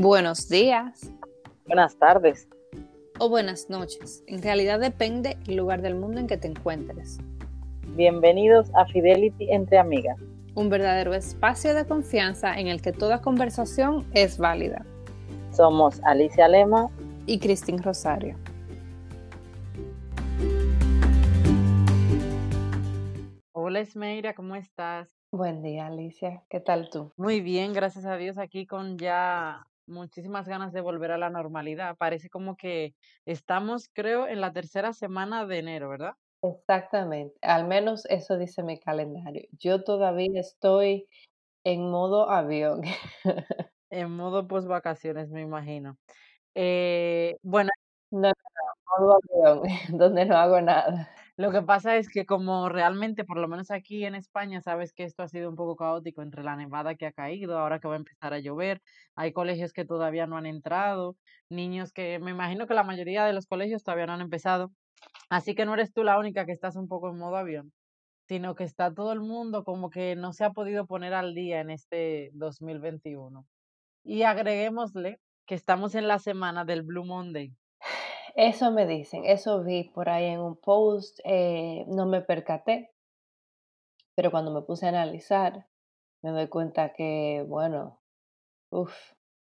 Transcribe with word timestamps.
Buenos 0.00 0.48
días. 0.48 1.12
Buenas 1.66 1.98
tardes. 1.98 2.48
O 3.18 3.28
buenas 3.28 3.68
noches. 3.68 4.22
En 4.28 4.40
realidad 4.40 4.78
depende 4.78 5.36
el 5.48 5.56
lugar 5.56 5.82
del 5.82 5.96
mundo 5.96 6.20
en 6.20 6.28
que 6.28 6.36
te 6.36 6.46
encuentres. 6.46 7.18
Bienvenidos 7.96 8.70
a 8.76 8.86
Fidelity 8.86 9.50
entre 9.50 9.76
amigas. 9.76 10.16
Un 10.54 10.68
verdadero 10.70 11.14
espacio 11.14 11.74
de 11.74 11.84
confianza 11.84 12.60
en 12.60 12.68
el 12.68 12.80
que 12.80 12.92
toda 12.92 13.22
conversación 13.22 14.06
es 14.14 14.38
válida. 14.38 14.86
Somos 15.50 16.00
Alicia 16.04 16.46
Lema 16.46 16.90
y 17.26 17.40
Cristín 17.40 17.82
Rosario. 17.82 18.36
Hola 23.50 23.80
Esmeira, 23.80 24.32
¿cómo 24.34 24.54
estás? 24.54 25.18
Buen 25.32 25.60
día, 25.60 25.88
Alicia. 25.88 26.44
¿Qué 26.48 26.60
tal 26.60 26.88
tú? 26.88 27.12
Muy 27.16 27.40
bien, 27.40 27.72
gracias 27.72 28.06
a 28.06 28.16
Dios, 28.16 28.38
aquí 28.38 28.64
con 28.64 28.96
ya 28.96 29.67
muchísimas 29.88 30.48
ganas 30.48 30.72
de 30.72 30.80
volver 30.80 31.10
a 31.12 31.18
la 31.18 31.30
normalidad. 31.30 31.96
Parece 31.96 32.30
como 32.30 32.56
que 32.56 32.94
estamos, 33.26 33.88
creo, 33.92 34.28
en 34.28 34.40
la 34.40 34.52
tercera 34.52 34.92
semana 34.92 35.46
de 35.46 35.58
enero, 35.58 35.88
¿verdad? 35.88 36.14
Exactamente, 36.42 37.36
al 37.42 37.66
menos 37.66 38.04
eso 38.06 38.38
dice 38.38 38.62
mi 38.62 38.78
calendario. 38.78 39.48
Yo 39.58 39.82
todavía 39.82 40.40
estoy 40.40 41.08
en 41.64 41.90
modo 41.90 42.30
avión. 42.30 42.82
En 43.90 44.10
modo 44.10 44.46
post 44.48 44.68
vacaciones, 44.68 45.30
me 45.30 45.40
imagino. 45.42 45.96
Eh, 46.54 47.38
bueno, 47.42 47.70
No, 48.10 48.28
no, 48.28 48.34
modo 48.98 49.18
avión, 49.52 49.62
donde 49.98 50.26
no 50.26 50.36
hago 50.36 50.60
nada. 50.60 51.10
Lo 51.38 51.52
que 51.52 51.62
pasa 51.62 51.96
es 51.96 52.08
que 52.08 52.26
como 52.26 52.68
realmente, 52.68 53.24
por 53.24 53.38
lo 53.38 53.46
menos 53.46 53.70
aquí 53.70 54.04
en 54.04 54.16
España, 54.16 54.60
sabes 54.60 54.92
que 54.92 55.04
esto 55.04 55.22
ha 55.22 55.28
sido 55.28 55.48
un 55.48 55.54
poco 55.54 55.76
caótico 55.76 56.20
entre 56.20 56.42
la 56.42 56.56
nevada 56.56 56.96
que 56.96 57.06
ha 57.06 57.12
caído, 57.12 57.56
ahora 57.56 57.78
que 57.78 57.86
va 57.86 57.94
a 57.94 57.98
empezar 57.98 58.34
a 58.34 58.40
llover, 58.40 58.82
hay 59.14 59.32
colegios 59.32 59.72
que 59.72 59.84
todavía 59.84 60.26
no 60.26 60.36
han 60.36 60.46
entrado, 60.46 61.16
niños 61.48 61.92
que 61.92 62.18
me 62.18 62.32
imagino 62.32 62.66
que 62.66 62.74
la 62.74 62.82
mayoría 62.82 63.24
de 63.24 63.32
los 63.34 63.46
colegios 63.46 63.84
todavía 63.84 64.06
no 64.06 64.14
han 64.14 64.20
empezado, 64.20 64.72
así 65.30 65.54
que 65.54 65.64
no 65.64 65.74
eres 65.74 65.92
tú 65.92 66.02
la 66.02 66.18
única 66.18 66.44
que 66.44 66.50
estás 66.50 66.74
un 66.74 66.88
poco 66.88 67.08
en 67.08 67.18
modo 67.18 67.36
avión, 67.36 67.72
sino 68.26 68.56
que 68.56 68.64
está 68.64 68.92
todo 68.92 69.12
el 69.12 69.20
mundo 69.20 69.62
como 69.62 69.90
que 69.90 70.16
no 70.16 70.32
se 70.32 70.44
ha 70.44 70.50
podido 70.50 70.86
poner 70.86 71.14
al 71.14 71.34
día 71.34 71.60
en 71.60 71.70
este 71.70 72.30
2021. 72.34 73.46
Y 74.02 74.24
agreguémosle 74.24 75.20
que 75.46 75.54
estamos 75.54 75.94
en 75.94 76.08
la 76.08 76.18
semana 76.18 76.64
del 76.64 76.82
Blue 76.82 77.04
Monday. 77.04 77.54
Eso 78.38 78.70
me 78.70 78.86
dicen, 78.86 79.26
eso 79.26 79.62
vi 79.62 79.84
por 79.84 80.08
ahí 80.08 80.24
en 80.24 80.40
un 80.40 80.56
post, 80.56 81.20
eh, 81.24 81.84
no 81.88 82.06
me 82.06 82.22
percaté, 82.22 82.90
pero 84.14 84.30
cuando 84.30 84.52
me 84.52 84.62
puse 84.62 84.86
a 84.86 84.88
analizar, 84.90 85.66
me 86.22 86.30
doy 86.30 86.48
cuenta 86.48 86.92
que, 86.92 87.44
bueno, 87.48 88.00
uff, 88.70 88.94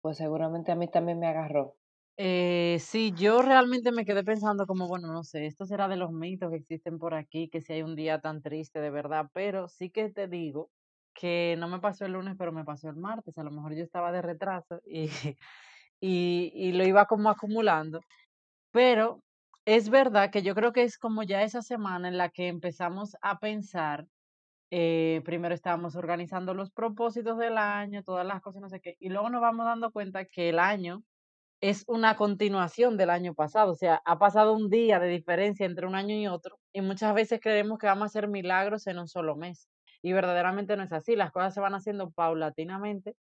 pues 0.03 0.19
seguramente 0.19 0.73
a 0.73 0.77
mí 0.77 0.89
también 0.89 1.19
me 1.21 1.29
agarró. 1.29 1.77
Eh, 2.19 2.79
sí, 2.81 3.13
yo 3.17 3.43
realmente 3.43 3.93
me 3.93 4.07
quedé 4.07 4.25
pensando 4.25 4.67
como, 4.67 4.89
bueno, 4.89 5.09
no 5.13 5.25
sé, 5.25 5.47
esto 5.47 5.67
será 5.67 5.89
de 5.89 5.97
los 5.97 6.13
mitos 6.13 6.51
que 6.51 6.57
existen 6.57 6.99
por 6.99 7.15
aquí, 7.15 7.49
que 7.51 7.61
si 7.63 7.75
hay 7.75 7.83
un 7.83 7.97
día 7.97 8.21
tan 8.21 8.43
triste 8.43 8.81
de 8.81 8.91
verdad, 8.91 9.27
pero 9.35 9.69
sí 9.69 9.91
que 9.91 10.11
te 10.11 10.29
digo 10.29 10.71
que 11.15 11.57
no 11.59 11.69
me 11.69 11.81
pasó 11.81 12.07
el 12.07 12.13
lunes, 12.13 12.37
pero 12.39 12.53
me 12.53 12.65
pasó 12.65 12.89
el 12.91 12.97
martes, 12.97 13.37
a 13.39 13.45
lo 13.45 13.51
mejor 13.51 13.75
yo 13.75 13.85
estaba 13.85 14.13
de 14.13 14.23
retraso 14.23 14.81
y, 14.87 15.09
y, 16.01 16.53
y 16.55 16.73
lo 16.73 16.85
iba 16.87 17.07
como 17.07 17.31
acumulando, 17.31 18.01
pero 18.77 19.23
es 19.65 19.89
verdad 19.89 20.31
que 20.31 20.43
yo 20.43 20.55
creo 20.55 20.75
que 20.75 20.83
es 20.83 20.99
como 20.99 21.23
ya 21.23 21.43
esa 21.43 21.63
semana 21.63 22.09
en 22.09 22.19
la 22.19 22.29
que 22.29 22.49
empezamos 22.49 23.17
a 23.23 23.39
pensar, 23.39 24.07
eh, 24.71 25.23
primero 25.25 25.55
estábamos 25.55 25.97
organizando 25.97 26.53
los 26.53 26.71
propósitos 26.73 27.39
del 27.39 27.57
año, 27.57 28.03
todas 28.03 28.27
las 28.27 28.43
cosas, 28.43 28.61
no 28.61 28.69
sé 28.69 28.83
qué, 28.83 28.97
y 29.01 29.09
luego 29.09 29.31
nos 29.31 29.41
vamos 29.41 29.65
dando 29.65 29.93
cuenta 29.93 30.27
que 30.27 30.51
el 30.51 30.59
año 30.59 31.05
es 31.63 31.85
una 31.89 32.17
continuación 32.17 32.99
del 32.99 33.11
año 33.11 33.35
pasado, 33.35 33.73
o 33.73 33.77
sea, 33.77 34.03
ha 34.05 34.19
pasado 34.19 34.53
un 34.53 34.69
día 34.69 35.01
de 35.01 35.09
diferencia 35.09 35.65
entre 35.65 35.87
un 35.87 35.95
año 35.95 36.15
y 36.15 36.27
otro, 36.27 36.59
y 36.75 36.83
muchas 36.83 37.15
veces 37.15 37.41
creemos 37.43 37.79
que 37.79 37.87
vamos 37.87 38.03
a 38.03 38.07
hacer 38.07 38.29
milagros 38.29 38.87
en 38.89 38.99
un 38.99 39.09
solo 39.09 39.37
mes, 39.37 39.71
y 40.03 40.13
verdaderamente 40.13 40.77
no 40.77 40.83
es 40.83 40.93
así, 40.93 41.17
las 41.17 41.33
cosas 41.33 41.55
se 41.55 41.63
van 41.63 41.75
haciendo 41.75 42.11
paulatinamente, 42.11 43.17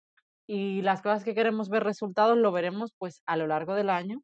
y 0.48 0.82
las 0.82 1.04
cosas 1.04 1.24
que 1.24 1.36
queremos 1.36 1.70
ver 1.70 1.84
resultados 1.84 2.38
lo 2.38 2.52
veremos 2.52 2.94
pues 2.98 3.22
a 3.28 3.38
lo 3.38 3.48
largo 3.48 3.76
del 3.76 3.92
año, 3.92 4.24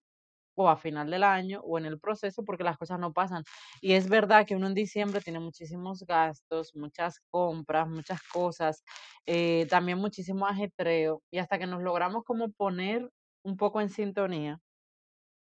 o 0.62 0.70
a 0.70 0.78
final 0.78 1.10
del 1.10 1.24
año, 1.24 1.62
o 1.64 1.78
en 1.78 1.86
el 1.86 2.00
proceso, 2.00 2.44
porque 2.44 2.64
las 2.66 2.78
cosas 2.78 3.00
no 3.00 3.14
pasan. 3.14 3.44
Y 3.82 3.94
es 3.94 4.10
verdad 4.10 4.46
que 4.46 4.56
uno 4.56 4.68
en 4.68 4.74
diciembre 4.74 5.22
tiene 5.22 5.40
muchísimos 5.40 6.04
gastos, 6.06 6.72
muchas 6.76 7.20
compras, 7.30 7.88
muchas 7.88 8.22
cosas, 8.34 8.84
eh, 9.26 9.68
también 9.70 9.98
muchísimo 10.00 10.48
ajetreo, 10.48 11.22
y 11.32 11.38
hasta 11.40 11.58
que 11.60 11.68
nos 11.68 11.82
logramos 11.84 12.24
como 12.26 12.52
poner 12.52 13.10
un 13.44 13.56
poco 13.58 13.80
en 13.82 13.90
sintonía. 13.90 14.60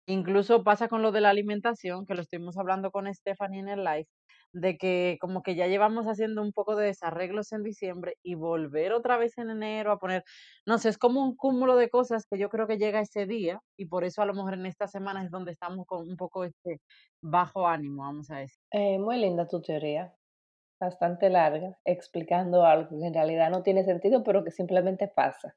Incluso 0.07 0.63
pasa 0.63 0.87
con 0.89 1.01
lo 1.01 1.11
de 1.13 1.21
la 1.21 1.29
alimentación, 1.29 2.05
que 2.05 2.13
lo 2.13 2.21
estuvimos 2.21 2.57
hablando 2.57 2.91
con 2.91 3.13
Stephanie 3.13 3.59
en 3.61 3.69
el 3.69 3.83
live, 3.85 4.07
de 4.53 4.77
que 4.77 5.17
como 5.21 5.43
que 5.43 5.55
ya 5.55 5.67
llevamos 5.67 6.05
haciendo 6.05 6.41
un 6.41 6.53
poco 6.53 6.75
de 6.75 6.85
desarreglos 6.87 7.51
en 7.51 7.63
diciembre 7.63 8.15
y 8.23 8.35
volver 8.35 8.93
otra 8.93 9.17
vez 9.17 9.37
en 9.37 9.49
enero 9.49 9.91
a 9.91 9.99
poner, 9.99 10.23
no 10.65 10.77
sé, 10.77 10.89
es 10.89 10.97
como 10.97 11.21
un 11.23 11.35
cúmulo 11.35 11.75
de 11.75 11.89
cosas 11.89 12.25
que 12.29 12.37
yo 12.39 12.49
creo 12.49 12.67
que 12.67 12.77
llega 12.77 13.01
ese 13.01 13.25
día 13.25 13.61
y 13.77 13.87
por 13.87 14.03
eso 14.05 14.21
a 14.21 14.25
lo 14.25 14.33
mejor 14.33 14.53
en 14.55 14.65
esta 14.65 14.87
semana 14.87 15.23
es 15.23 15.31
donde 15.31 15.51
estamos 15.51 15.85
con 15.87 16.07
un 16.07 16.17
poco 16.17 16.43
este 16.45 16.81
bajo 17.21 17.67
ánimo, 17.67 18.03
vamos 18.03 18.29
a 18.31 18.37
decir. 18.37 18.63
Eh, 18.71 18.99
muy 18.99 19.17
linda 19.19 19.47
tu 19.47 19.61
teoría, 19.61 20.17
bastante 20.79 21.29
larga, 21.29 21.79
explicando 21.85 22.65
algo 22.65 22.99
que 22.99 23.07
en 23.07 23.13
realidad 23.13 23.51
no 23.51 23.63
tiene 23.63 23.83
sentido, 23.83 24.23
pero 24.23 24.43
que 24.43 24.51
simplemente 24.51 25.07
pasa. 25.07 25.55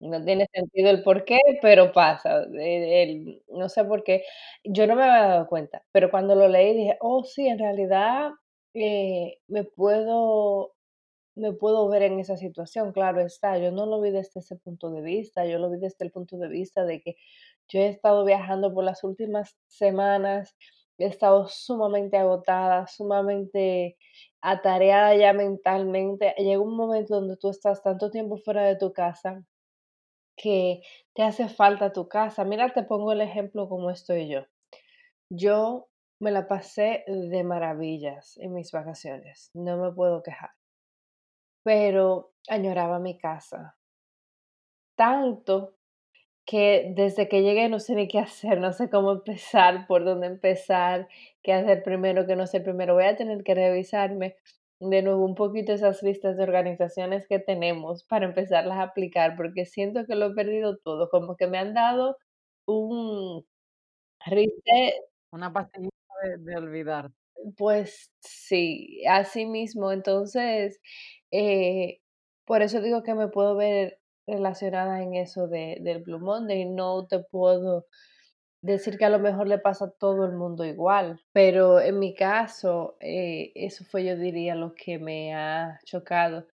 No 0.00 0.22
tiene 0.24 0.46
sentido 0.52 0.90
el 0.90 1.02
por 1.02 1.24
qué, 1.24 1.38
pero 1.62 1.92
pasa. 1.92 2.42
Eh, 2.60 3.02
el 3.04 3.42
no 3.48 3.68
sé 3.68 3.84
por 3.84 4.02
qué. 4.04 4.24
Yo 4.64 4.86
no 4.86 4.96
me 4.96 5.04
había 5.04 5.28
dado 5.28 5.46
cuenta, 5.46 5.82
pero 5.92 6.10
cuando 6.10 6.34
lo 6.34 6.48
leí 6.48 6.74
dije: 6.74 6.98
"Oh, 7.00 7.24
sí, 7.24 7.46
en 7.46 7.58
realidad, 7.58 8.30
eh, 8.74 9.38
me 9.48 9.64
puedo 9.64 10.72
me 11.36 11.52
puedo 11.54 11.88
ver 11.88 12.02
en 12.04 12.20
esa 12.20 12.36
situación". 12.36 12.92
Claro 12.92 13.20
está, 13.22 13.58
yo 13.58 13.72
no 13.72 13.86
lo 13.86 14.00
vi 14.00 14.10
desde 14.12 14.40
ese 14.40 14.56
punto 14.56 14.90
de 14.90 15.02
vista, 15.02 15.46
yo 15.46 15.58
lo 15.58 15.70
vi 15.70 15.78
desde 15.78 16.04
el 16.06 16.12
punto 16.12 16.38
de 16.38 16.48
vista 16.48 16.84
de 16.84 17.00
que 17.02 17.16
yo 17.68 17.80
he 17.80 17.88
estado 17.88 18.24
viajando 18.24 18.74
por 18.74 18.84
las 18.84 19.04
últimas 19.04 19.56
semanas, 19.68 20.56
he 20.98 21.06
estado 21.06 21.48
sumamente 21.48 22.16
agotada, 22.18 22.86
sumamente 22.88 23.96
atareada 24.42 25.16
ya 25.16 25.32
mentalmente. 25.34 26.34
Llega 26.38 26.60
un 26.62 26.76
momento 26.76 27.16
donde 27.16 27.36
tú 27.38 27.50
estás 27.50 27.82
tanto 27.82 28.10
tiempo 28.10 28.38
fuera 28.38 28.64
de 28.64 28.76
tu 28.76 28.92
casa 28.92 29.44
que 30.36 30.82
te 31.14 31.22
hace 31.22 31.48
falta 31.48 31.92
tu 31.92 32.08
casa. 32.08 32.44
Mira, 32.44 32.72
te 32.72 32.82
pongo 32.82 33.12
el 33.12 33.20
ejemplo 33.20 33.68
como 33.68 33.90
estoy 33.90 34.28
yo. 34.28 34.46
Yo 35.30 35.88
me 36.20 36.30
la 36.30 36.48
pasé 36.48 37.04
de 37.06 37.44
maravillas 37.44 38.36
en 38.38 38.54
mis 38.54 38.72
vacaciones, 38.72 39.50
no 39.54 39.76
me 39.78 39.92
puedo 39.92 40.22
quejar, 40.22 40.50
pero 41.62 42.32
añoraba 42.48 42.98
mi 42.98 43.18
casa 43.18 43.76
tanto 44.96 45.74
que 46.46 46.92
desde 46.94 47.28
que 47.28 47.42
llegué 47.42 47.68
no 47.68 47.80
sé 47.80 47.94
ni 47.94 48.08
qué 48.08 48.18
hacer, 48.18 48.60
no 48.60 48.72
sé 48.72 48.90
cómo 48.90 49.12
empezar, 49.12 49.86
por 49.86 50.04
dónde 50.04 50.26
empezar, 50.26 51.08
qué 51.42 51.52
hacer 51.52 51.82
primero, 51.82 52.26
qué 52.26 52.36
no 52.36 52.42
hacer 52.44 52.62
primero. 52.62 52.94
Voy 52.94 53.04
a 53.04 53.16
tener 53.16 53.42
que 53.44 53.54
revisarme 53.54 54.36
de 54.90 55.02
nuevo 55.02 55.24
un 55.24 55.34
poquito 55.34 55.72
esas 55.72 56.02
listas 56.02 56.36
de 56.36 56.42
organizaciones 56.44 57.26
que 57.28 57.38
tenemos 57.40 58.04
para 58.04 58.26
empezarlas 58.26 58.78
a 58.78 58.82
aplicar, 58.84 59.36
porque 59.36 59.66
siento 59.66 60.06
que 60.06 60.14
lo 60.16 60.26
he 60.26 60.34
perdido 60.34 60.78
todo, 60.78 61.08
como 61.10 61.36
que 61.36 61.46
me 61.48 61.58
han 61.58 61.74
dado 61.74 62.16
un 62.66 63.44
reset, 64.26 64.94
Una 65.38 65.52
pastillita 65.52 66.14
de, 66.22 66.38
de 66.38 66.56
olvidar. 66.56 67.10
pues 67.56 68.10
sí, 68.20 69.02
así 69.08 69.46
mismo. 69.46 69.92
Entonces, 69.92 70.80
eh, 71.30 72.00
por 72.44 72.62
eso 72.62 72.80
digo 72.80 73.02
que 73.02 73.14
me 73.14 73.28
puedo 73.28 73.56
ver 73.56 73.98
relacionada 74.26 75.02
en 75.02 75.14
eso 75.14 75.48
de, 75.48 75.78
del 75.80 76.02
Blue 76.02 76.18
Monday. 76.20 76.64
No 76.66 77.06
te 77.06 77.20
puedo 77.20 77.86
decir 78.64 78.96
que 78.96 79.04
a 79.04 79.10
lo 79.10 79.18
mejor 79.18 79.46
le 79.46 79.58
pasa 79.58 79.84
a 79.86 79.90
todo 79.90 80.24
el 80.24 80.32
mundo 80.32 80.64
igual, 80.64 81.20
pero 81.32 81.80
en 81.80 81.98
mi 81.98 82.14
caso, 82.14 82.96
eh, 83.00 83.52
eso 83.54 83.84
fue, 83.84 84.04
yo 84.04 84.16
diría, 84.16 84.54
lo 84.54 84.74
que 84.74 84.98
me 84.98 85.34
ha 85.34 85.78
chocado. 85.84 86.46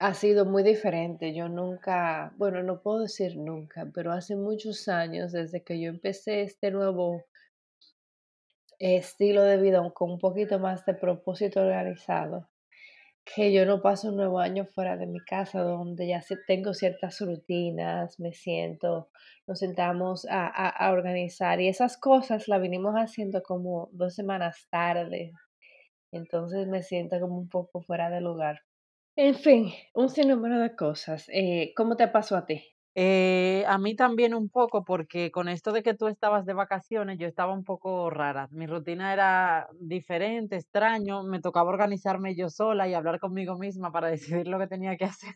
Ha 0.00 0.14
sido 0.14 0.44
muy 0.46 0.62
diferente. 0.62 1.34
Yo 1.34 1.48
nunca, 1.48 2.32
bueno, 2.36 2.62
no 2.62 2.82
puedo 2.82 3.00
decir 3.00 3.36
nunca, 3.36 3.86
pero 3.94 4.12
hace 4.12 4.34
muchos 4.34 4.88
años, 4.88 5.32
desde 5.32 5.62
que 5.62 5.80
yo 5.80 5.88
empecé 5.90 6.42
este 6.42 6.70
nuevo 6.70 7.24
estilo 8.80 9.42
de 9.44 9.58
vida 9.58 9.88
con 9.94 10.12
un 10.12 10.18
poquito 10.18 10.58
más 10.58 10.84
de 10.86 10.94
propósito 10.94 11.60
organizado, 11.60 12.49
que 13.24 13.52
yo 13.52 13.64
no 13.66 13.80
paso 13.82 14.08
un 14.08 14.16
nuevo 14.16 14.40
año 14.40 14.66
fuera 14.66 14.96
de 14.96 15.06
mi 15.06 15.20
casa, 15.20 15.60
donde 15.62 16.08
ya 16.08 16.22
tengo 16.46 16.74
ciertas 16.74 17.20
rutinas, 17.20 18.18
me 18.20 18.32
siento, 18.32 19.10
nos 19.46 19.58
sentamos 19.60 20.26
a, 20.26 20.46
a- 20.46 20.68
a 20.68 20.92
organizar 20.92 21.60
y 21.60 21.68
esas 21.68 21.96
cosas 21.98 22.48
las 22.48 22.60
vinimos 22.60 22.94
haciendo 22.96 23.42
como 23.42 23.88
dos 23.92 24.14
semanas 24.14 24.66
tarde, 24.70 25.32
entonces 26.12 26.68
me 26.68 26.82
siento 26.82 27.20
como 27.20 27.38
un 27.38 27.48
poco 27.48 27.82
fuera 27.82 28.10
de 28.10 28.20
lugar. 28.20 28.60
En 29.16 29.36
fin, 29.36 29.70
un 29.94 30.08
sinnúmero 30.08 30.58
de 30.58 30.74
cosas. 30.74 31.28
Eh, 31.32 31.72
¿cómo 31.76 31.96
te 31.96 32.08
pasó 32.08 32.36
a 32.36 32.44
ti? 32.44 32.64
Eh, 32.96 33.64
a 33.68 33.78
mí 33.78 33.94
también 33.94 34.34
un 34.34 34.48
poco, 34.48 34.84
porque 34.84 35.30
con 35.30 35.48
esto 35.48 35.70
de 35.72 35.82
que 35.82 35.94
tú 35.94 36.08
estabas 36.08 36.44
de 36.44 36.54
vacaciones, 36.54 37.18
yo 37.18 37.26
estaba 37.28 37.52
un 37.54 37.62
poco 37.64 38.10
rara. 38.10 38.48
Mi 38.50 38.66
rutina 38.66 39.12
era 39.12 39.68
diferente, 39.80 40.56
extraño, 40.56 41.22
me 41.22 41.40
tocaba 41.40 41.70
organizarme 41.70 42.34
yo 42.34 42.48
sola 42.50 42.88
y 42.88 42.94
hablar 42.94 43.20
conmigo 43.20 43.56
misma 43.58 43.92
para 43.92 44.08
decidir 44.42 44.48
lo 44.48 44.58
que 44.58 44.66
tenía 44.66 44.96
que 44.96 45.04
hacer. 45.04 45.32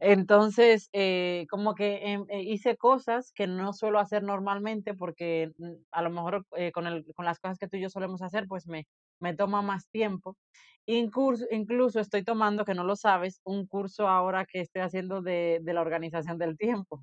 Entonces, 0.00 0.88
eh, 0.92 1.46
como 1.50 1.74
que 1.74 1.96
em, 2.12 2.24
eh, 2.28 2.42
hice 2.42 2.76
cosas 2.76 3.32
que 3.32 3.46
no 3.46 3.72
suelo 3.72 3.98
hacer 3.98 4.22
normalmente 4.22 4.94
porque 4.94 5.52
mm, 5.58 5.72
a 5.92 6.02
lo 6.02 6.10
mejor 6.10 6.46
eh, 6.56 6.72
con 6.72 6.86
el, 6.86 7.04
con 7.14 7.24
las 7.24 7.38
cosas 7.40 7.58
que 7.58 7.68
tú 7.68 7.76
y 7.76 7.82
yo 7.82 7.90
solemos 7.90 8.22
hacer, 8.22 8.46
pues 8.48 8.66
me, 8.66 8.86
me 9.20 9.34
toma 9.34 9.62
más 9.62 9.88
tiempo. 9.90 10.36
Incluso, 10.86 11.44
incluso 11.50 12.00
estoy 12.00 12.24
tomando, 12.24 12.64
que 12.64 12.74
no 12.74 12.84
lo 12.84 12.96
sabes, 12.96 13.40
un 13.44 13.66
curso 13.66 14.08
ahora 14.08 14.46
que 14.46 14.60
estoy 14.60 14.82
haciendo 14.82 15.22
de, 15.22 15.60
de 15.62 15.74
la 15.74 15.80
organización 15.82 16.38
del 16.38 16.56
tiempo, 16.58 17.02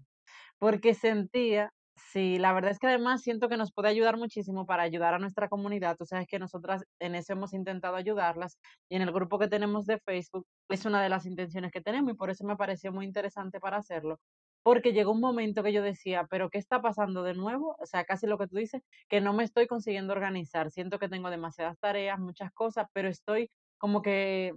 porque 0.60 0.94
sentía, 0.96 1.72
sí, 2.12 2.38
la 2.40 2.54
verdad 2.54 2.72
es 2.72 2.80
que 2.80 2.88
además 2.88 3.22
siento 3.22 3.50
que 3.50 3.58
nos 3.58 3.72
puede 3.72 3.90
ayudar 3.90 4.18
muchísimo 4.18 4.66
para 4.66 4.84
ayudar 4.84 5.14
a 5.14 5.20
nuestra 5.20 5.50
comunidad. 5.50 5.98
Tú 5.98 6.06
sabes 6.06 6.28
que 6.28 6.40
nosotras 6.40 6.84
en 7.00 7.16
eso 7.16 7.34
hemos 7.34 7.54
intentado 7.54 7.96
ayudarlas 7.96 8.58
y 8.90 8.96
en 8.96 9.02
el 9.04 9.12
grupo 9.12 9.40
que 9.40 9.48
tenemos 9.48 9.86
de 9.86 10.00
Facebook 10.00 10.46
es 10.70 10.86
una 10.86 11.02
de 11.04 11.10
las 11.10 11.26
intenciones 11.26 11.72
que 11.72 11.82
tenemos 11.82 12.14
y 12.14 12.16
por 12.16 12.30
eso 12.30 12.46
me 12.46 12.56
pareció 12.58 12.92
muy 12.92 13.06
interesante 13.06 13.60
para 13.60 13.78
hacerlo. 13.78 14.20
Porque 14.64 14.94
llegó 14.94 15.12
un 15.12 15.22
momento 15.22 15.64
que 15.64 15.74
yo 15.74 15.82
decía, 15.82 16.28
pero 16.30 16.50
¿qué 16.50 16.58
está 16.58 16.82
pasando 16.82 17.24
de 17.24 17.34
nuevo? 17.34 17.76
O 17.80 17.86
sea, 17.86 18.04
casi 18.06 18.28
lo 18.28 18.38
que 18.38 18.48
tú 18.48 18.58
dices, 18.58 18.82
que 19.08 19.22
no 19.22 19.34
me 19.34 19.44
estoy 19.44 19.68
consiguiendo 19.68 20.14
organizar. 20.14 20.70
Siento 20.72 21.00
que 21.00 21.10
tengo 21.10 21.30
demasiadas 21.30 21.78
tareas, 21.80 22.20
muchas 22.20 22.52
cosas, 22.54 22.88
pero 22.94 23.08
estoy 23.10 23.50
como 23.78 24.02
que 24.02 24.54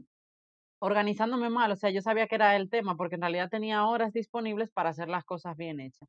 organizándome 0.80 1.48
mal, 1.48 1.70
o 1.70 1.76
sea, 1.76 1.90
yo 1.90 2.02
sabía 2.02 2.26
que 2.26 2.34
era 2.34 2.56
el 2.56 2.68
tema, 2.68 2.96
porque 2.96 3.14
en 3.14 3.22
realidad 3.22 3.48
tenía 3.48 3.86
horas 3.86 4.12
disponibles 4.12 4.70
para 4.72 4.90
hacer 4.90 5.08
las 5.08 5.24
cosas 5.24 5.56
bien 5.56 5.78
hechas. 5.80 6.08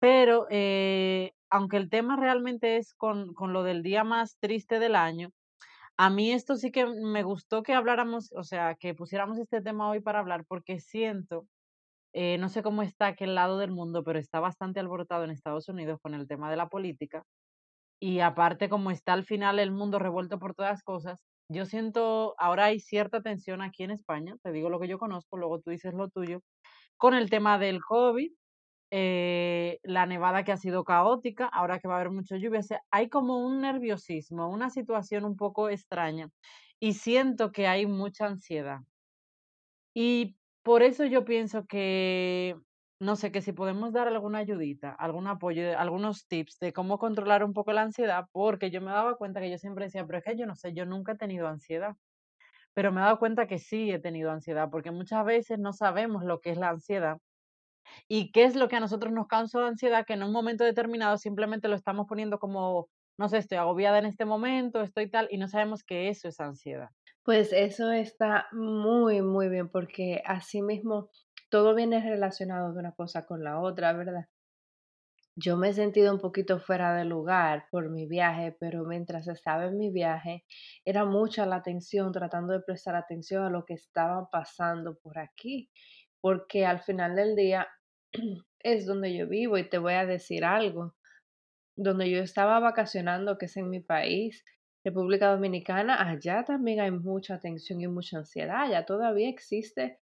Pero, 0.00 0.46
eh, 0.50 1.32
aunque 1.50 1.76
el 1.76 1.90
tema 1.90 2.16
realmente 2.16 2.78
es 2.78 2.94
con, 2.94 3.34
con 3.34 3.52
lo 3.52 3.62
del 3.62 3.82
día 3.82 4.04
más 4.04 4.38
triste 4.40 4.78
del 4.78 4.96
año, 4.96 5.30
a 5.98 6.10
mí 6.10 6.32
esto 6.32 6.56
sí 6.56 6.72
que 6.72 6.86
me 6.86 7.22
gustó 7.22 7.62
que 7.62 7.74
habláramos, 7.74 8.32
o 8.32 8.42
sea, 8.44 8.74
que 8.76 8.94
pusiéramos 8.94 9.38
este 9.38 9.62
tema 9.62 9.90
hoy 9.90 10.00
para 10.00 10.20
hablar, 10.20 10.44
porque 10.48 10.80
siento, 10.80 11.46
eh, 12.14 12.38
no 12.38 12.48
sé 12.48 12.62
cómo 12.62 12.82
está 12.82 13.08
aquel 13.08 13.34
lado 13.34 13.58
del 13.58 13.72
mundo, 13.72 14.04
pero 14.04 14.18
está 14.18 14.40
bastante 14.40 14.80
alborotado 14.80 15.24
en 15.24 15.30
Estados 15.30 15.68
Unidos 15.68 16.00
con 16.02 16.14
el 16.14 16.28
tema 16.28 16.50
de 16.50 16.56
la 16.56 16.68
política. 16.68 17.24
Y 18.00 18.20
aparte, 18.20 18.68
como 18.70 18.90
está 18.90 19.12
al 19.14 19.24
final 19.24 19.58
el 19.58 19.72
mundo 19.72 19.98
revuelto 19.98 20.38
por 20.38 20.54
todas 20.54 20.82
cosas, 20.82 21.18
yo 21.50 21.66
siento, 21.66 22.34
ahora 22.38 22.66
hay 22.66 22.80
cierta 22.80 23.22
tensión 23.22 23.62
aquí 23.62 23.82
en 23.84 23.90
España, 23.90 24.36
te 24.42 24.52
digo 24.52 24.70
lo 24.70 24.80
que 24.80 24.88
yo 24.88 24.98
conozco, 24.98 25.36
luego 25.36 25.60
tú 25.60 25.70
dices 25.70 25.94
lo 25.94 26.08
tuyo, 26.08 26.40
con 26.96 27.14
el 27.14 27.30
tema 27.30 27.58
del 27.58 27.80
COVID, 27.82 28.32
eh, 28.90 29.78
la 29.82 30.06
nevada 30.06 30.44
que 30.44 30.52
ha 30.52 30.56
sido 30.56 30.84
caótica, 30.84 31.46
ahora 31.46 31.78
que 31.78 31.88
va 31.88 31.94
a 31.94 32.00
haber 32.00 32.10
mucha 32.12 32.36
lluvia, 32.36 32.60
hay 32.90 33.08
como 33.08 33.38
un 33.46 33.60
nerviosismo, 33.60 34.48
una 34.50 34.70
situación 34.70 35.24
un 35.24 35.36
poco 35.36 35.68
extraña 35.70 36.30
y 36.80 36.94
siento 36.94 37.52
que 37.52 37.66
hay 37.68 37.86
mucha 37.86 38.26
ansiedad. 38.26 38.80
Y 39.94 40.36
por 40.62 40.82
eso 40.82 41.04
yo 41.04 41.24
pienso 41.24 41.66
que, 41.66 42.56
no 43.00 43.16
sé, 43.16 43.32
que 43.32 43.42
si 43.42 43.52
podemos 43.52 43.92
dar 43.92 44.08
alguna 44.08 44.38
ayudita, 44.38 44.90
algún 44.92 45.26
apoyo, 45.26 45.78
algunos 45.78 46.26
tips 46.28 46.58
de 46.60 46.72
cómo 46.72 46.98
controlar 46.98 47.44
un 47.44 47.52
poco 47.54 47.72
la 47.72 47.82
ansiedad, 47.82 48.26
porque 48.32 48.70
yo 48.70 48.80
me 48.80 48.90
daba 48.92 49.16
cuenta 49.16 49.40
que 49.40 49.50
yo 49.50 49.58
siempre 49.58 49.86
decía, 49.86 50.06
pero 50.06 50.18
es 50.18 50.24
que 50.24 50.36
yo 50.36 50.46
no 50.46 50.54
sé, 50.56 50.72
yo 50.74 50.86
nunca 50.86 51.12
he 51.12 51.16
tenido 51.16 51.48
ansiedad, 51.48 51.96
pero 52.74 52.92
me 52.92 53.00
he 53.00 53.04
dado 53.04 53.18
cuenta 53.18 53.46
que 53.46 53.58
sí 53.58 53.90
he 53.92 54.00
tenido 54.00 54.30
ansiedad, 54.32 54.70
porque 54.70 54.90
muchas 54.92 55.24
veces 55.24 55.58
no 55.58 55.72
sabemos 55.72 56.24
lo 56.24 56.40
que 56.40 56.50
es 56.52 56.58
la 56.58 56.70
ansiedad 56.70 57.18
y 58.08 58.32
qué 58.32 58.44
es 58.44 58.56
lo 58.56 58.68
que 58.68 58.76
a 58.76 58.80
nosotros 58.80 59.12
nos 59.12 59.26
causa 59.26 59.66
ansiedad, 59.66 60.04
que 60.06 60.14
en 60.14 60.22
un 60.22 60.32
momento 60.32 60.64
determinado 60.64 61.16
simplemente 61.18 61.68
lo 61.68 61.76
estamos 61.76 62.06
poniendo 62.06 62.38
como, 62.38 62.88
no 63.18 63.28
sé, 63.28 63.38
estoy 63.38 63.58
agobiada 63.58 63.98
en 63.98 64.06
este 64.06 64.24
momento, 64.24 64.82
estoy 64.82 65.10
tal, 65.10 65.28
y 65.30 65.38
no 65.38 65.48
sabemos 65.48 65.84
que 65.84 66.08
eso 66.08 66.28
es 66.28 66.40
ansiedad. 66.40 66.90
Pues 67.22 67.52
eso 67.52 67.92
está 67.92 68.48
muy, 68.52 69.22
muy 69.22 69.48
bien, 69.48 69.68
porque 69.68 70.22
así 70.24 70.62
mismo 70.62 71.10
todo 71.50 71.74
viene 71.74 72.00
relacionado 72.00 72.72
de 72.72 72.78
una 72.80 72.92
cosa 72.92 73.26
con 73.26 73.44
la 73.44 73.60
otra, 73.60 73.92
¿verdad? 73.92 74.26
Yo 75.36 75.56
me 75.56 75.68
he 75.68 75.72
sentido 75.72 76.12
un 76.12 76.20
poquito 76.20 76.58
fuera 76.58 76.94
de 76.94 77.04
lugar 77.04 77.66
por 77.70 77.88
mi 77.88 78.06
viaje, 78.06 78.56
pero 78.58 78.84
mientras 78.84 79.28
estaba 79.28 79.66
en 79.66 79.78
mi 79.78 79.90
viaje, 79.90 80.44
era 80.84 81.04
mucha 81.04 81.46
la 81.46 81.56
atención, 81.56 82.12
tratando 82.12 82.52
de 82.52 82.60
prestar 82.60 82.94
atención 82.94 83.44
a 83.44 83.50
lo 83.50 83.64
que 83.64 83.74
estaba 83.74 84.28
pasando 84.30 84.98
por 84.98 85.18
aquí, 85.18 85.70
porque 86.20 86.66
al 86.66 86.80
final 86.80 87.16
del 87.16 87.36
día 87.36 87.68
es 88.60 88.86
donde 88.86 89.16
yo 89.16 89.28
vivo 89.28 89.58
y 89.58 89.68
te 89.68 89.78
voy 89.78 89.94
a 89.94 90.06
decir 90.06 90.44
algo. 90.44 90.94
Donde 91.76 92.10
yo 92.10 92.18
estaba 92.20 92.60
vacacionando, 92.60 93.38
que 93.38 93.46
es 93.46 93.56
en 93.56 93.70
mi 93.70 93.80
país, 93.80 94.44
República 94.84 95.30
Dominicana, 95.30 96.08
allá 96.08 96.44
también 96.44 96.80
hay 96.80 96.90
mucha 96.90 97.38
tensión 97.38 97.80
y 97.80 97.88
mucha 97.88 98.18
ansiedad, 98.18 98.62
allá 98.62 98.84
todavía 98.84 99.28
existe 99.28 100.00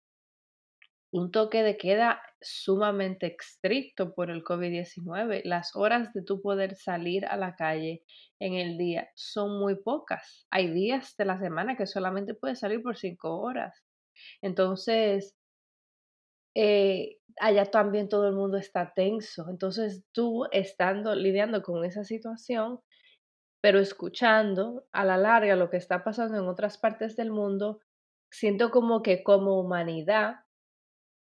un 1.12 1.30
toque 1.30 1.62
de 1.62 1.76
queda 1.76 2.22
sumamente 2.40 3.36
estricto 3.38 4.14
por 4.14 4.30
el 4.30 4.42
COVID-19. 4.42 5.42
Las 5.44 5.76
horas 5.76 6.12
de 6.14 6.22
tu 6.22 6.40
poder 6.40 6.74
salir 6.74 7.26
a 7.26 7.36
la 7.36 7.54
calle 7.54 8.02
en 8.40 8.54
el 8.54 8.78
día 8.78 9.10
son 9.14 9.60
muy 9.60 9.76
pocas. 9.76 10.46
Hay 10.50 10.72
días 10.72 11.14
de 11.18 11.26
la 11.26 11.38
semana 11.38 11.76
que 11.76 11.86
solamente 11.86 12.34
puedes 12.34 12.60
salir 12.60 12.82
por 12.82 12.96
cinco 12.96 13.40
horas. 13.40 13.84
Entonces, 14.40 15.36
eh, 16.54 17.18
allá 17.40 17.70
también 17.70 18.08
todo 18.08 18.28
el 18.28 18.34
mundo 18.34 18.58
está 18.58 18.92
tenso. 18.94 19.46
Entonces, 19.48 20.04
tú 20.12 20.46
estando 20.52 21.14
lidiando 21.14 21.62
con 21.62 21.84
esa 21.84 22.04
situación, 22.04 22.80
pero 23.60 23.78
escuchando 23.78 24.86
a 24.92 25.04
la 25.04 25.16
larga 25.16 25.56
lo 25.56 25.70
que 25.70 25.76
está 25.76 26.04
pasando 26.04 26.38
en 26.38 26.48
otras 26.48 26.78
partes 26.78 27.16
del 27.16 27.30
mundo, 27.30 27.80
siento 28.30 28.70
como 28.70 29.02
que 29.02 29.22
como 29.22 29.60
humanidad 29.60 30.40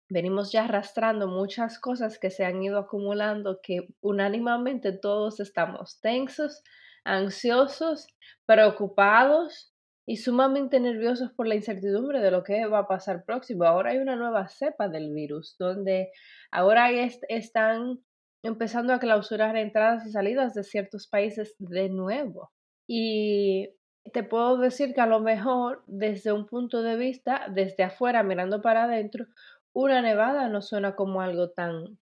venimos 0.10 0.52
ya 0.52 0.66
arrastrando 0.66 1.28
muchas 1.28 1.80
cosas 1.80 2.20
que 2.20 2.30
se 2.30 2.46
han 2.46 2.62
ido 2.62 2.80
acumulando, 2.80 3.60
que 3.62 3.88
unánimemente 4.02 4.92
todos 4.92 5.40
estamos 5.40 6.00
tensos, 6.02 6.64
ansiosos, 7.04 8.08
preocupados 8.46 9.75
y 10.06 10.18
sumamente 10.18 10.80
nerviosos 10.80 11.32
por 11.32 11.48
la 11.48 11.56
incertidumbre 11.56 12.20
de 12.20 12.32
lo 12.32 12.44
que 12.44 12.66
va 12.68 12.80
a 12.80 12.88
pasar 12.88 13.26
próximo. 13.26 13.64
Ahora 13.64 13.92
hay 13.92 13.98
una 13.98 14.16
nueva 14.16 14.48
cepa 14.48 14.88
del 14.88 15.12
virus, 15.12 15.56
donde 15.58 16.12
ahora 16.52 16.92
están 16.92 18.00
empezando 18.44 18.94
a 18.94 19.00
clausurar 19.00 19.58
entradas 19.58 20.06
y 20.06 20.12
salidas 20.12 20.54
de 20.54 20.64
ciertos 20.64 21.08
países 21.08 21.56
de 21.58 21.90
nuevo. 21.90 22.52
Y 22.88 23.70
te 24.14 24.24
puedo 24.24 24.58
decir 24.58 24.94
que 24.94 25.02
a 25.02 25.08
lo 25.08 25.20
mejor 25.20 25.84
desde 25.88 26.32
un 26.32 26.46
punto 26.46 26.84
de 26.84 26.96
vista, 26.96 27.48
desde 27.50 27.84
afuera 27.84 28.22
mirando 28.22 28.62
para 28.62 28.84
adentro, 28.84 29.26
una 29.74 30.02
nevada 30.04 30.48
no 30.50 30.62
suena 30.62 30.96
como 30.96 31.22
algo 31.22 31.50
tan, 31.50 31.98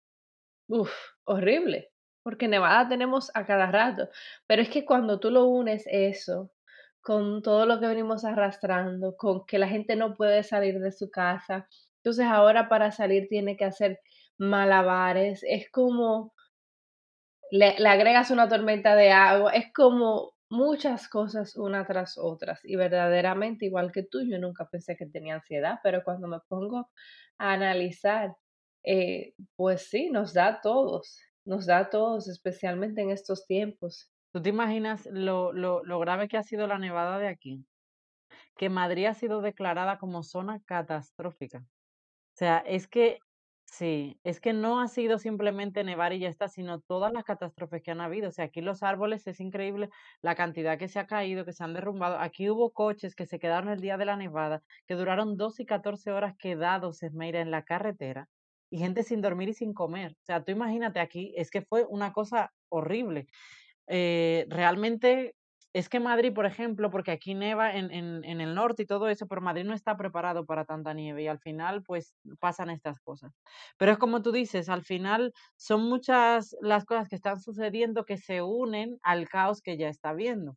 uf, 0.70 0.92
horrible, 1.26 1.92
porque 2.24 2.48
nevada 2.48 2.88
tenemos 2.88 3.30
a 3.34 3.46
cada 3.46 3.70
rato, 3.70 4.10
pero 4.48 4.62
es 4.62 4.70
que 4.70 4.86
cuando 4.86 5.20
tú 5.20 5.30
lo 5.32 5.46
unes 5.46 5.84
eso 5.88 6.50
con 7.02 7.42
todo 7.42 7.66
lo 7.66 7.80
que 7.80 7.88
venimos 7.88 8.26
arrastrando, 8.26 9.16
con 9.18 9.46
que 9.46 9.60
la 9.60 9.68
gente 9.68 9.96
no 9.96 10.16
puede 10.16 10.44
salir 10.44 10.80
de 10.80 10.92
su 10.92 11.10
casa, 11.10 11.68
entonces 11.98 12.26
ahora 12.26 12.70
para 12.70 12.92
salir 12.92 13.28
tiene 13.30 13.58
que 13.58 13.66
hacer 13.66 14.00
malabares, 14.38 15.42
es 15.44 15.70
como 15.72 16.34
le, 17.52 17.76
le 17.80 17.90
agregas 17.90 18.32
una 18.32 18.48
tormenta 18.48 18.96
de 18.96 19.12
agua, 19.12 19.52
es 19.54 19.72
como 19.74 20.34
muchas 20.50 21.08
cosas 21.08 21.56
una 21.58 21.86
tras 21.86 22.18
otras 22.18 22.60
y 22.64 22.76
verdaderamente 22.76 23.66
igual 23.66 23.92
que 23.92 24.04
tú, 24.04 24.22
yo 24.24 24.40
nunca 24.40 24.68
pensé 24.70 24.96
que 24.96 25.06
tenía 25.06 25.36
ansiedad, 25.36 25.80
pero 25.84 26.04
cuando 26.04 26.28
me 26.28 26.40
pongo 26.48 26.90
a 27.38 27.54
analizar, 27.54 28.36
eh, 28.84 29.34
pues 29.56 29.90
sí, 29.90 30.10
nos 30.10 30.34
da 30.34 30.48
a 30.48 30.62
todos, 30.62 31.20
nos 31.46 31.66
da 31.66 31.80
a 31.80 31.90
todos, 31.90 32.28
especialmente 32.28 33.02
en 33.02 33.12
estos 33.12 33.46
tiempos. 33.46 34.10
¿Tú 34.32 34.42
te 34.42 34.50
imaginas 34.50 35.08
lo, 35.12 35.54
lo, 35.54 35.84
lo 35.84 36.00
grave 36.00 36.28
que 36.28 36.38
ha 36.38 36.44
sido 36.44 36.68
la 36.68 36.78
nevada 36.80 37.18
de 37.20 37.28
aquí? 37.28 37.66
Que 38.58 38.70
Madrid 38.70 39.06
ha 39.06 39.14
sido 39.14 39.42
declarada 39.42 39.98
como 39.98 40.24
zona 40.24 40.62
catastrófica. 40.66 41.60
O 41.60 41.66
sea, 42.36 42.60
es 42.60 42.88
que 42.88 43.20
Sí, 43.72 44.20
es 44.24 44.42
que 44.42 44.52
no 44.54 44.82
ha 44.82 44.88
sido 44.88 45.20
simplemente 45.20 45.84
nevar 45.84 46.12
y 46.14 46.20
ya 46.20 46.28
está, 46.30 46.48
sino 46.48 46.82
todas 46.82 47.14
las 47.14 47.24
catástrofes 47.24 47.84
que 47.84 47.92
han 47.92 48.02
habido. 48.02 48.30
O 48.30 48.32
sea, 48.32 48.46
aquí 48.46 48.62
los 48.62 48.84
árboles 48.84 49.28
es 49.28 49.40
increíble 49.40 49.90
la 50.22 50.36
cantidad 50.36 50.80
que 50.80 50.88
se 50.88 51.00
ha 51.00 51.06
caído, 51.08 51.46
que 51.46 51.54
se 51.54 51.64
han 51.64 51.74
derrumbado. 51.74 52.18
Aquí 52.20 52.50
hubo 52.50 52.72
coches 52.74 53.16
que 53.16 53.28
se 53.28 53.40
quedaron 53.40 53.70
el 53.70 53.80
día 53.80 53.98
de 53.98 54.06
la 54.06 54.18
nevada, 54.18 54.64
que 54.88 54.96
duraron 54.96 55.38
12 55.38 55.64
y 55.64 55.66
14 55.68 56.12
horas 56.12 56.36
quedados, 56.40 57.04
Esmeira, 57.04 57.42
en 57.42 57.52
la 57.52 57.64
carretera, 57.64 58.28
y 58.72 58.80
gente 58.80 59.04
sin 59.04 59.22
dormir 59.22 59.50
y 59.50 59.54
sin 59.54 59.74
comer. 59.74 60.14
O 60.14 60.26
sea, 60.26 60.44
tú 60.44 60.52
imagínate 60.52 61.00
aquí, 61.00 61.34
es 61.38 61.52
que 61.52 61.62
fue 61.62 61.86
una 61.88 62.12
cosa 62.12 62.52
horrible. 62.70 63.28
Eh, 63.90 64.46
realmente 64.50 65.36
es 65.74 65.90
que 65.90 66.00
Madrid, 66.00 66.34
por 66.34 66.46
ejemplo, 66.48 66.90
porque 66.92 67.12
aquí 67.12 67.36
neva 67.36 67.76
en, 67.76 67.92
en, 67.92 68.24
en 68.26 68.42
el 68.42 68.56
norte 68.56 68.84
y 68.84 68.86
todo 68.88 69.08
eso, 69.10 69.28
pero 69.28 69.42
Madrid 69.42 69.66
no 69.66 69.76
está 69.76 69.98
preparado 69.98 70.46
para 70.46 70.66
tanta 70.66 70.94
nieve 70.96 71.24
y 71.24 71.28
al 71.28 71.40
final 71.40 71.84
pues 71.84 72.16
pasan 72.40 72.72
estas 72.72 73.00
cosas. 73.02 73.34
Pero 73.78 73.92
es 73.94 73.98
como 74.00 74.22
tú 74.24 74.32
dices, 74.32 74.70
al 74.70 74.84
final 74.84 75.34
son 75.58 75.84
muchas 75.90 76.56
las 76.62 76.86
cosas 76.86 77.10
que 77.10 77.16
están 77.18 77.40
sucediendo 77.40 78.06
que 78.06 78.18
se 78.18 78.42
unen 78.42 78.98
al 79.04 79.30
caos 79.30 79.62
que 79.62 79.78
ya 79.78 79.90
está 79.90 80.14
viendo. 80.14 80.56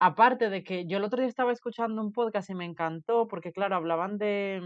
Aparte 0.00 0.50
de 0.50 0.64
que 0.64 0.86
yo 0.86 0.98
el 0.98 1.04
otro 1.04 1.20
día 1.20 1.28
estaba 1.28 1.52
escuchando 1.52 2.02
un 2.02 2.12
podcast 2.12 2.50
y 2.50 2.54
me 2.54 2.64
encantó 2.66 3.26
porque, 3.28 3.52
claro, 3.52 3.76
hablaban 3.76 4.18
de, 4.18 4.60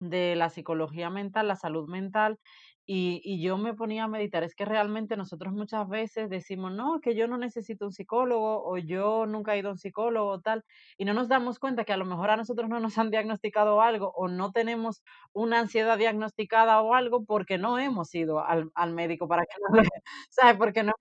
de 0.00 0.36
la 0.36 0.50
psicología 0.50 1.10
mental, 1.10 1.48
la 1.48 1.56
salud 1.56 1.88
mental, 1.88 2.38
y, 2.86 3.20
y 3.24 3.42
yo 3.42 3.58
me 3.58 3.74
ponía 3.74 4.04
a 4.04 4.08
meditar. 4.08 4.42
Es 4.44 4.54
que 4.54 4.64
realmente 4.64 5.16
nosotros 5.16 5.52
muchas 5.52 5.88
veces 5.88 6.28
decimos, 6.30 6.72
no, 6.72 7.00
que 7.00 7.14
yo 7.14 7.28
no 7.28 7.38
necesito 7.38 7.86
un 7.86 7.92
psicólogo 7.92 8.62
o 8.64 8.78
yo 8.78 9.26
nunca 9.26 9.54
he 9.54 9.58
ido 9.58 9.68
a 9.70 9.72
un 9.72 9.78
psicólogo 9.78 10.30
o 10.30 10.40
tal, 10.40 10.64
y 10.98 11.04
no 11.04 11.14
nos 11.14 11.28
damos 11.28 11.58
cuenta 11.58 11.84
que 11.84 11.92
a 11.92 11.96
lo 11.96 12.04
mejor 12.06 12.30
a 12.30 12.36
nosotros 12.36 12.68
no 12.68 12.80
nos 12.80 12.98
han 12.98 13.10
diagnosticado 13.10 13.80
algo 13.82 14.12
o 14.16 14.28
no 14.28 14.52
tenemos 14.52 15.02
una 15.32 15.60
ansiedad 15.60 15.98
diagnosticada 15.98 16.80
o 16.82 16.94
algo 16.94 17.24
porque 17.24 17.58
no 17.58 17.78
hemos 17.78 18.14
ido 18.14 18.44
al, 18.44 18.70
al 18.74 18.92
médico 18.92 19.28
para 19.28 19.42
que 19.44 19.54
no, 19.60 19.68
¿sabes? 20.30 20.56
Porque 20.56 20.82
no 20.82 20.92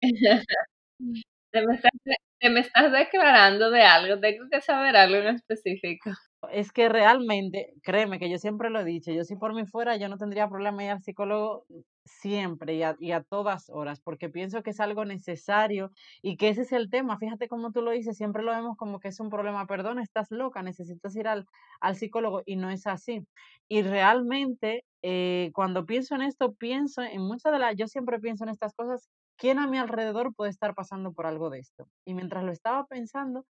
hemos 0.00 0.02
Te 1.52 1.66
me 1.66 1.74
estás 1.74 1.92
te 2.40 2.50
me 2.50 2.60
estás 2.60 2.92
declarando 2.92 3.70
de 3.70 3.82
algo, 3.82 4.20
tengo 4.20 4.46
que 4.50 4.60
saber 4.62 4.96
algo 4.96 5.16
en 5.18 5.36
específico. 5.36 6.10
Es 6.50 6.72
que 6.72 6.88
realmente, 6.88 7.72
créeme 7.82 8.18
que 8.18 8.28
yo 8.28 8.38
siempre 8.38 8.68
lo 8.68 8.80
he 8.80 8.84
dicho, 8.84 9.12
yo 9.12 9.24
si 9.24 9.36
por 9.36 9.54
mí 9.54 9.64
fuera, 9.64 9.96
yo 9.96 10.08
no 10.08 10.18
tendría 10.18 10.48
problema 10.48 10.84
ir 10.84 10.90
al 10.90 11.02
psicólogo 11.02 11.64
siempre 12.04 12.74
y 12.74 13.12
a, 13.12 13.22
todas 13.22 13.70
horas, 13.70 14.00
porque 14.00 14.28
pienso 14.28 14.62
que 14.62 14.70
es 14.70 14.80
algo 14.80 15.04
necesario 15.04 15.92
y 16.20 16.36
que 16.36 16.48
ese 16.48 16.62
es 16.62 16.72
el 16.72 16.90
tema. 16.90 17.18
Fíjate 17.18 17.48
cómo 17.48 17.70
tú 17.72 17.82
lo 17.82 17.92
dices, 17.92 18.16
siempre 18.16 18.42
lo 18.42 18.52
vemos 18.52 18.76
como 18.76 18.98
que 18.98 19.08
es 19.08 19.20
un 19.20 19.30
problema. 19.30 19.66
Perdón, 19.66 20.00
estás 20.00 20.30
loca, 20.30 20.62
necesitas 20.62 21.14
ir 21.16 21.28
al, 21.28 21.46
al 21.80 21.96
psicólogo 21.96 22.42
y 22.44 22.56
no 22.56 22.70
es 22.70 22.86
así. 22.86 23.24
Y 23.68 23.82
realmente, 23.82 24.84
eh, 25.02 25.50
cuando 25.54 25.86
pienso 25.86 26.14
en 26.14 26.22
esto, 26.22 26.54
pienso 26.54 27.02
en 27.02 27.22
muchas 27.22 27.52
de 27.52 27.58
las, 27.58 27.76
yo 27.76 27.86
siempre 27.86 28.18
pienso 28.20 28.44
en 28.44 28.50
estas 28.50 28.74
cosas, 28.74 29.08
¿quién 29.36 29.58
a 29.58 29.66
mi 29.68 29.78
alrededor 29.78 30.34
puede 30.34 30.50
estar 30.50 30.74
pasando 30.74 31.12
por 31.12 31.26
algo 31.26 31.50
de 31.50 31.60
esto? 31.60 31.86
Y 32.04 32.14
mientras 32.14 32.44
lo 32.44 32.52
estaba 32.52 32.86
pensando, 32.86 33.44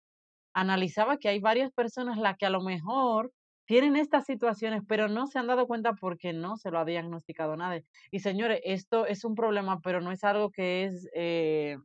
analizaba 0.53 1.17
que 1.17 1.29
hay 1.29 1.39
varias 1.39 1.71
personas 1.71 2.17
las 2.17 2.37
que 2.37 2.45
a 2.45 2.49
lo 2.49 2.61
mejor 2.61 3.31
tienen 3.65 3.95
estas 3.95 4.25
situaciones, 4.25 4.83
pero 4.87 5.07
no 5.07 5.27
se 5.27 5.39
han 5.39 5.47
dado 5.47 5.67
cuenta 5.67 5.93
porque 5.93 6.33
no 6.33 6.57
se 6.57 6.71
lo 6.71 6.79
ha 6.79 6.85
diagnosticado 6.85 7.55
nadie. 7.55 7.85
Y 8.11 8.19
señores, 8.19 8.59
esto 8.65 9.05
es 9.05 9.23
un 9.23 9.35
problema, 9.35 9.79
pero 9.81 10.01
no 10.01 10.11
es 10.11 10.23
algo 10.23 10.51
que 10.51 10.85
es 10.85 11.07
eh, 11.15 11.77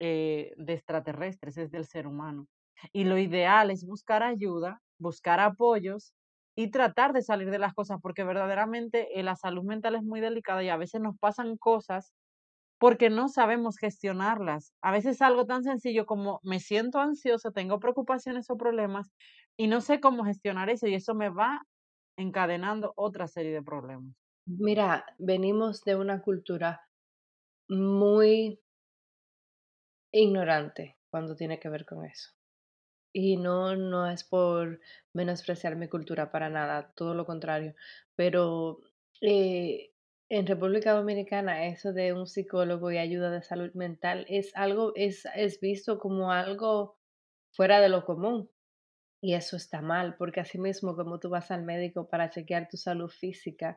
eh, 0.00 0.52
de 0.56 0.72
extraterrestres, 0.72 1.56
es 1.58 1.70
del 1.70 1.86
ser 1.86 2.06
humano. 2.06 2.46
Y 2.92 3.04
lo 3.04 3.18
ideal 3.18 3.70
es 3.70 3.84
buscar 3.84 4.22
ayuda, 4.22 4.80
buscar 4.98 5.40
apoyos 5.40 6.14
y 6.56 6.70
tratar 6.70 7.12
de 7.12 7.22
salir 7.22 7.50
de 7.50 7.58
las 7.58 7.74
cosas, 7.74 7.98
porque 8.02 8.24
verdaderamente 8.24 9.18
eh, 9.18 9.22
la 9.22 9.36
salud 9.36 9.64
mental 9.64 9.94
es 9.94 10.02
muy 10.02 10.20
delicada 10.20 10.62
y 10.62 10.68
a 10.68 10.76
veces 10.76 11.00
nos 11.00 11.16
pasan 11.18 11.56
cosas 11.56 12.12
porque 12.78 13.10
no 13.10 13.28
sabemos 13.28 13.76
gestionarlas. 13.78 14.72
A 14.82 14.92
veces 14.92 15.20
algo 15.22 15.46
tan 15.46 15.64
sencillo 15.64 16.06
como 16.06 16.40
me 16.42 16.60
siento 16.60 16.98
ansioso, 17.00 17.52
tengo 17.52 17.80
preocupaciones 17.80 18.50
o 18.50 18.56
problemas 18.56 19.10
y 19.56 19.66
no 19.66 19.80
sé 19.80 20.00
cómo 20.00 20.24
gestionar 20.24 20.70
eso 20.70 20.86
y 20.86 20.94
eso 20.94 21.14
me 21.14 21.28
va 21.28 21.62
encadenando 22.16 22.92
otra 22.96 23.28
serie 23.28 23.52
de 23.52 23.62
problemas. 23.62 24.14
Mira, 24.46 25.04
venimos 25.18 25.82
de 25.84 25.96
una 25.96 26.22
cultura 26.22 26.80
muy 27.68 28.60
ignorante 30.12 30.98
cuando 31.10 31.36
tiene 31.36 31.58
que 31.58 31.68
ver 31.68 31.84
con 31.84 32.04
eso. 32.04 32.30
Y 33.12 33.36
no, 33.36 33.76
no 33.76 34.06
es 34.08 34.24
por 34.24 34.80
menospreciar 35.14 35.76
mi 35.76 35.88
cultura 35.88 36.30
para 36.30 36.50
nada, 36.50 36.92
todo 36.94 37.14
lo 37.14 37.26
contrario. 37.26 37.74
Pero 38.16 38.80
eh, 39.20 39.92
en 40.30 40.46
República 40.46 40.92
Dominicana 40.92 41.66
eso 41.66 41.92
de 41.92 42.12
un 42.12 42.26
psicólogo 42.26 42.90
y 42.90 42.98
ayuda 42.98 43.30
de 43.30 43.42
salud 43.42 43.72
mental 43.74 44.26
es 44.28 44.54
algo, 44.54 44.92
es, 44.94 45.26
es 45.34 45.60
visto 45.60 45.98
como 45.98 46.32
algo 46.32 46.98
fuera 47.52 47.80
de 47.80 47.88
lo 47.88 48.04
común. 48.04 48.50
Y 49.20 49.34
eso 49.34 49.56
está 49.56 49.82
mal, 49.82 50.16
porque 50.16 50.40
así 50.40 50.58
mismo 50.58 50.94
como 50.96 51.18
tú 51.18 51.28
vas 51.30 51.50
al 51.50 51.64
médico 51.64 52.08
para 52.08 52.30
chequear 52.30 52.68
tu 52.68 52.76
salud 52.76 53.08
física, 53.10 53.76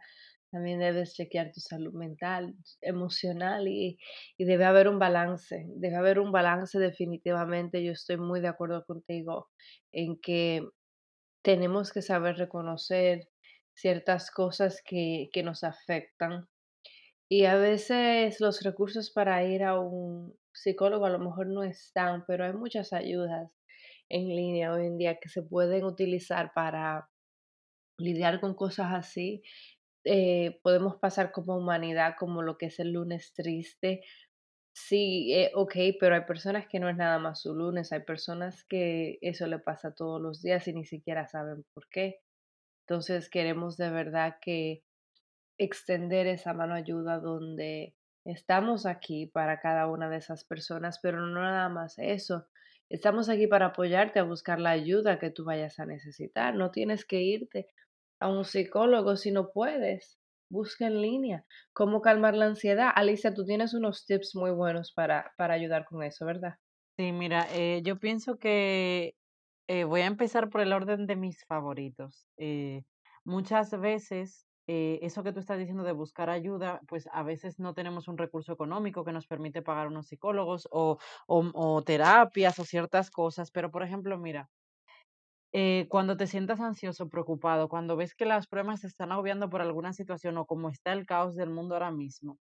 también 0.51 0.79
debes 0.79 1.15
chequear 1.15 1.51
tu 1.51 1.61
salud 1.61 1.93
mental, 1.93 2.55
emocional 2.81 3.67
y, 3.67 3.97
y 4.37 4.45
debe 4.45 4.65
haber 4.65 4.87
un 4.87 4.99
balance, 4.99 5.65
debe 5.77 5.95
haber 5.95 6.19
un 6.19 6.31
balance 6.31 6.77
definitivamente. 6.77 7.83
Yo 7.83 7.93
estoy 7.93 8.17
muy 8.17 8.41
de 8.41 8.49
acuerdo 8.49 8.85
contigo 8.85 9.49
en 9.91 10.19
que 10.21 10.67
tenemos 11.43 11.91
que 11.91 12.03
saber 12.03 12.37
reconocer 12.37 13.30
ciertas 13.81 14.31
cosas 14.31 14.81
que, 14.85 15.29
que 15.33 15.43
nos 15.43 15.63
afectan 15.63 16.47
y 17.29 17.45
a 17.45 17.55
veces 17.55 18.41
los 18.41 18.61
recursos 18.61 19.09
para 19.09 19.43
ir 19.45 19.63
a 19.63 19.79
un 19.79 20.35
psicólogo 20.53 21.05
a 21.05 21.09
lo 21.09 21.19
mejor 21.19 21.47
no 21.47 21.63
están, 21.63 22.25
pero 22.27 22.43
hay 22.45 22.53
muchas 22.53 22.91
ayudas 22.91 23.49
en 24.09 24.27
línea 24.27 24.73
hoy 24.73 24.87
en 24.87 24.97
día 24.97 25.17
que 25.21 25.29
se 25.29 25.41
pueden 25.41 25.85
utilizar 25.85 26.51
para 26.53 27.09
lidiar 27.97 28.41
con 28.41 28.55
cosas 28.55 28.93
así. 28.93 29.43
Eh, 30.05 30.59
podemos 30.63 30.97
pasar 30.97 31.31
como 31.31 31.57
humanidad, 31.57 32.15
como 32.19 32.41
lo 32.41 32.57
que 32.57 32.67
es 32.67 32.79
el 32.79 32.93
lunes 32.93 33.33
triste. 33.33 34.01
Sí, 34.73 35.33
eh, 35.33 35.51
ok, 35.55 35.75
pero 35.99 36.15
hay 36.15 36.25
personas 36.25 36.67
que 36.67 36.79
no 36.79 36.89
es 36.89 36.97
nada 36.97 37.19
más 37.19 37.41
su 37.41 37.55
lunes, 37.55 37.91
hay 37.93 38.01
personas 38.01 38.65
que 38.65 39.19
eso 39.21 39.47
le 39.47 39.59
pasa 39.59 39.93
todos 39.95 40.21
los 40.21 40.41
días 40.41 40.67
y 40.67 40.73
ni 40.73 40.85
siquiera 40.85 41.27
saben 41.27 41.65
por 41.73 41.87
qué. 41.89 42.21
Entonces 42.91 43.29
queremos 43.29 43.77
de 43.77 43.89
verdad 43.89 44.35
que 44.41 44.83
extender 45.57 46.27
esa 46.27 46.53
mano 46.53 46.73
ayuda 46.73 47.19
donde 47.19 47.95
estamos 48.25 48.85
aquí 48.85 49.27
para 49.27 49.61
cada 49.61 49.87
una 49.87 50.09
de 50.09 50.17
esas 50.17 50.43
personas, 50.43 50.99
pero 51.01 51.21
no 51.25 51.39
nada 51.39 51.69
más 51.69 51.97
eso. 51.99 52.47
Estamos 52.89 53.29
aquí 53.29 53.47
para 53.47 53.67
apoyarte 53.67 54.19
a 54.19 54.23
buscar 54.23 54.59
la 54.59 54.71
ayuda 54.71 55.19
que 55.19 55.29
tú 55.29 55.45
vayas 55.45 55.79
a 55.79 55.85
necesitar. 55.85 56.53
No 56.53 56.71
tienes 56.71 57.05
que 57.05 57.21
irte 57.21 57.69
a 58.19 58.27
un 58.27 58.43
psicólogo 58.43 59.15
si 59.15 59.31
no 59.31 59.53
puedes. 59.53 60.19
Busca 60.49 60.87
en 60.87 61.01
línea 61.01 61.45
cómo 61.71 62.01
calmar 62.01 62.35
la 62.35 62.47
ansiedad. 62.47 62.91
Alicia, 62.93 63.33
tú 63.33 63.45
tienes 63.45 63.73
unos 63.73 64.05
tips 64.05 64.35
muy 64.35 64.51
buenos 64.51 64.91
para, 64.91 65.31
para 65.37 65.53
ayudar 65.53 65.85
con 65.85 66.03
eso, 66.03 66.25
¿verdad? 66.25 66.55
Sí, 66.97 67.13
mira, 67.13 67.47
eh, 67.53 67.83
yo 67.85 67.99
pienso 67.99 68.37
que 68.37 69.15
eh, 69.71 69.85
voy 69.85 70.01
a 70.01 70.05
empezar 70.07 70.49
por 70.49 70.59
el 70.61 70.73
orden 70.73 71.07
de 71.07 71.15
mis 71.15 71.45
favoritos. 71.45 72.27
Eh, 72.37 72.83
muchas 73.23 73.71
veces 73.79 74.45
eh, 74.67 74.99
eso 75.01 75.23
que 75.23 75.31
tú 75.31 75.39
estás 75.39 75.59
diciendo 75.59 75.83
de 75.83 75.93
buscar 75.93 76.29
ayuda, 76.29 76.81
pues 76.89 77.07
a 77.13 77.23
veces 77.23 77.57
no 77.57 77.73
tenemos 77.73 78.09
un 78.09 78.17
recurso 78.17 78.51
económico 78.51 79.05
que 79.05 79.13
nos 79.13 79.27
permite 79.27 79.61
pagar 79.61 79.87
unos 79.87 80.07
psicólogos 80.07 80.67
o, 80.71 80.97
o, 81.27 81.51
o 81.53 81.81
terapias 81.83 82.59
o 82.59 82.65
ciertas 82.65 83.11
cosas, 83.11 83.49
pero 83.51 83.71
por 83.71 83.83
ejemplo, 83.83 84.17
mira, 84.17 84.49
cuando 85.89 86.17
te 86.17 86.27
sientas 86.27 86.59
ansioso, 86.59 87.07
preocupado, 87.09 87.69
cuando 87.69 87.95
ves 87.95 88.15
que 88.15 88.25
las 88.25 88.47
pruebas 88.47 88.81
se 88.81 88.87
están 88.87 89.11
agobiando 89.13 89.49
por 89.49 89.61
alguna 89.61 89.93
situación 89.93 90.37
o 90.37 90.45
como 90.45 90.69
está 90.69 90.91
el 90.93 91.05
caos 91.05 91.35
del 91.35 91.49
mundo 91.49 91.75
ahora 91.75 91.91
mismo, 91.91 92.37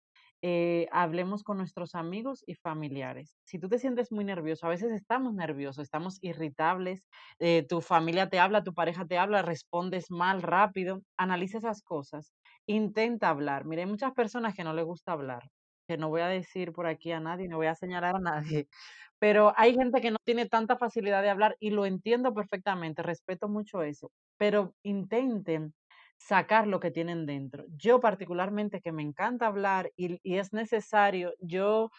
eh, 0.47 0.89
hablemos 0.93 1.43
con 1.43 1.57
nuestros 1.57 1.95
amigos 1.95 2.45
y 2.47 2.55
familiares. 2.55 3.39
Si 3.45 3.59
tú 3.59 3.69
te 3.71 3.79
sientes 3.79 4.13
muy 4.13 4.25
nervioso, 4.25 4.67
a 4.67 4.69
veces 4.69 4.93
estamos 4.93 5.33
nerviosos, 5.35 5.83
estamos 5.85 6.19
irritables, 6.21 7.03
eh, 7.39 7.65
tu 7.67 7.81
familia 7.81 8.29
te 8.29 8.39
habla, 8.41 8.63
tu 8.63 8.75
pareja 8.75 9.07
te 9.07 9.17
habla, 9.17 9.41
respondes 9.43 10.11
mal, 10.11 10.43
rápido, 10.43 11.01
analiza 11.17 11.59
esas 11.59 11.81
cosas, 11.83 12.35
intenta 12.67 13.31
hablar. 13.31 13.65
Mire, 13.65 13.83
hay 13.83 13.89
muchas 13.89 14.13
personas 14.13 14.55
que 14.55 14.65
no 14.65 14.75
les 14.75 14.85
gusta 14.85 15.13
hablar, 15.13 15.45
que 15.89 15.97
no 15.97 16.11
voy 16.11 16.21
a 16.21 16.29
decir 16.29 16.73
por 16.73 16.87
aquí 16.87 17.11
a 17.13 17.21
nadie, 17.21 17.49
no 17.49 17.57
voy 17.57 17.67
a 17.69 17.75
señalar 17.75 18.17
a 18.17 18.21
nadie, 18.21 18.69
pero 19.19 19.55
hay 19.57 19.75
gente 19.75 20.01
que 20.03 20.11
no 20.11 20.19
tiene 20.25 20.47
tanta 20.47 20.77
facilidad 20.77 21.23
de 21.23 21.31
hablar 21.31 21.57
y 21.59 21.71
lo 21.71 21.87
entiendo 21.87 22.35
perfectamente, 22.35 23.03
respeto 23.03 23.49
mucho 23.49 23.83
eso, 23.83 24.11
pero 24.37 24.75
intenten 24.83 25.73
sacar 26.19 26.67
lo 26.67 26.81
que 26.81 26.91
tienen 26.91 27.27
dentro. 27.27 27.65
Yo 27.77 28.01
particularmente 28.01 28.81
que 28.81 28.93
me 28.93 29.03
encanta 29.03 29.47
hablar 29.47 29.93
y, 29.97 30.19
y 30.23 30.39
es 30.39 30.53
necesario, 30.53 31.35
yo, 31.41 31.91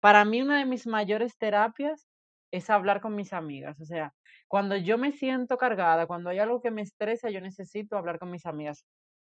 para 0.00 0.24
mí 0.24 0.42
una 0.42 0.58
de 0.58 0.66
mis 0.66 0.86
mayores 0.86 1.38
terapias 1.38 2.08
es 2.52 2.70
hablar 2.70 3.00
con 3.00 3.14
mis 3.16 3.32
amigas. 3.32 3.80
O 3.80 3.84
sea, 3.84 4.14
cuando 4.48 4.76
yo 4.76 4.98
me 4.98 5.12
siento 5.12 5.56
cargada, 5.58 6.06
cuando 6.06 6.30
hay 6.30 6.38
algo 6.38 6.60
que 6.60 6.70
me 6.70 6.82
estresa, 6.82 7.30
yo 7.30 7.40
necesito 7.40 7.96
hablar 7.98 8.18
con 8.18 8.30
mis 8.30 8.46
amigas. 8.46 8.84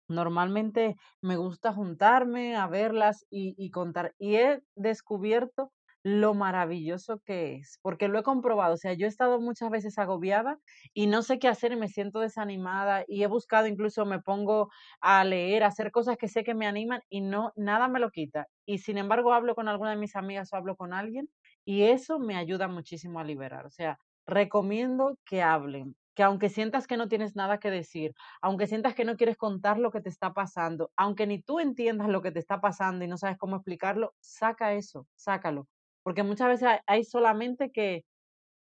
Normalmente 0.10 0.96
me 1.22 1.38
gusta 1.38 1.74
juntarme 1.74 2.56
a 2.56 2.68
verlas 2.68 3.26
y, 3.30 3.56
y 3.58 3.72
contar. 3.72 4.14
Y 4.18 4.36
he 4.38 4.62
descubierto 4.76 5.72
lo 6.04 6.34
maravilloso 6.34 7.20
que 7.26 7.56
es, 7.56 7.80
porque 7.82 8.08
lo 8.08 8.20
he 8.20 8.24
comprobado, 8.24 8.76
o 8.76 8.78
sea, 8.78 8.94
yo 8.94 9.06
he 9.06 9.10
estado 9.10 9.40
muchas 9.42 9.70
veces 9.70 9.98
agobiada 9.98 10.60
y 10.94 11.08
no 11.08 11.22
sé 11.22 11.40
qué 11.40 11.48
hacer 11.50 11.72
y 11.74 11.76
me 11.76 11.90
siento 11.90 12.20
desanimada 12.20 13.04
y 13.08 13.24
he 13.24 13.28
buscado, 13.28 13.68
incluso 13.68 14.06
me 14.06 14.22
pongo 14.22 14.70
a 15.02 15.24
leer, 15.26 15.64
a 15.64 15.68
hacer 15.68 15.92
cosas 15.92 16.18
que 16.18 16.28
sé 16.30 16.44
que 16.44 16.54
me 16.56 16.68
animan 16.68 17.02
y 17.10 17.22
no, 17.22 17.52
nada 17.56 17.88
me 17.90 18.00
lo 18.00 18.10
quita. 18.12 18.48
Y 18.66 18.80
sin 18.80 18.98
embargo 18.98 19.34
hablo 19.34 19.56
con 19.56 19.68
alguna 19.68 19.92
de 19.92 19.98
mis 19.98 20.16
amigas 20.16 20.54
o 20.54 20.56
hablo 20.58 20.76
con 20.78 20.94
alguien 20.94 21.30
Y 21.66 21.84
eso 21.84 22.20
me 22.20 22.36
ayuda 22.38 22.68
muchísimo 22.68 23.20
a 23.20 23.24
liberar. 23.24 23.66
O 23.66 23.70
sea, 23.72 24.00
recomiendo 24.26 25.18
que 25.26 25.42
hablen, 25.42 25.96
que 26.16 26.24
aunque 26.24 26.50
sientas 26.50 26.88
que 26.88 26.98
no 26.98 27.08
tienes 27.08 27.36
nada 27.36 27.60
que 27.60 27.70
decir, 27.72 28.14
aunque 28.42 28.68
sientas 28.68 28.96
que 28.96 29.06
no 29.06 29.18
quieres 29.18 29.38
contar 29.38 29.78
lo 29.80 29.92
que 29.92 30.02
te 30.02 30.10
está 30.10 30.34
pasando, 30.34 30.92
aunque 30.96 31.28
ni 31.28 31.42
tú 31.42 31.60
entiendas 31.60 32.08
lo 32.10 32.22
que 32.22 32.32
te 32.32 32.40
está 32.40 32.60
pasando 32.62 33.06
y 33.06 33.08
no 33.08 33.18
sabes 33.18 33.38
cómo 33.38 33.56
explicarlo, 33.58 34.14
saca 34.20 34.74
eso, 34.74 35.08
sácalo. 35.16 35.68
Porque 36.08 36.24
muchas 36.24 36.48
veces 36.48 36.70
hay, 36.88 37.04
solamente 37.04 37.70
que, 37.70 38.06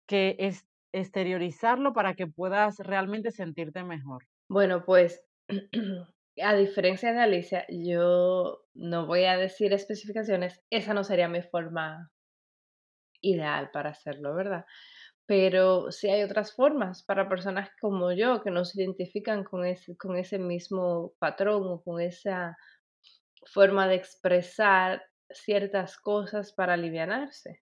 que 0.05 0.35
es, 0.37 0.67
exteriorizarlo 0.91 1.93
para 1.93 2.13
que 2.13 2.27
puedas 2.27 2.79
realmente 2.79 3.31
sentirte 3.31 3.85
mejor. 3.85 4.25
Bueno, 4.49 4.83
pues 4.83 5.23
a 6.43 6.55
diferencia 6.55 7.13
de 7.13 7.21
Alicia, 7.21 7.65
yo 7.69 8.65
no 8.73 9.05
voy 9.05 9.23
a 9.23 9.37
decir 9.37 9.71
especificaciones, 9.71 10.61
esa 10.69 10.93
no 10.93 11.05
sería 11.05 11.29
mi 11.29 11.41
forma 11.41 12.11
ideal 13.21 13.71
para 13.71 13.91
hacerlo, 13.91 14.35
¿verdad? 14.35 14.65
Pero 15.25 15.89
sí 15.89 16.09
hay 16.09 16.23
otras 16.23 16.53
formas 16.53 17.01
para 17.05 17.29
personas 17.29 17.69
como 17.79 18.11
yo 18.11 18.43
que 18.43 18.51
no 18.51 18.65
se 18.65 18.81
identifican 18.81 19.45
con 19.45 19.63
ese, 19.63 19.95
con 19.95 20.17
ese 20.17 20.37
mismo 20.37 21.13
patrón 21.17 21.63
o 21.65 21.81
con 21.81 22.01
esa 22.01 22.57
forma 23.45 23.87
de 23.87 23.95
expresar 23.95 25.01
ciertas 25.33 25.97
cosas 25.97 26.53
para 26.53 26.73
alivianarse. 26.75 27.63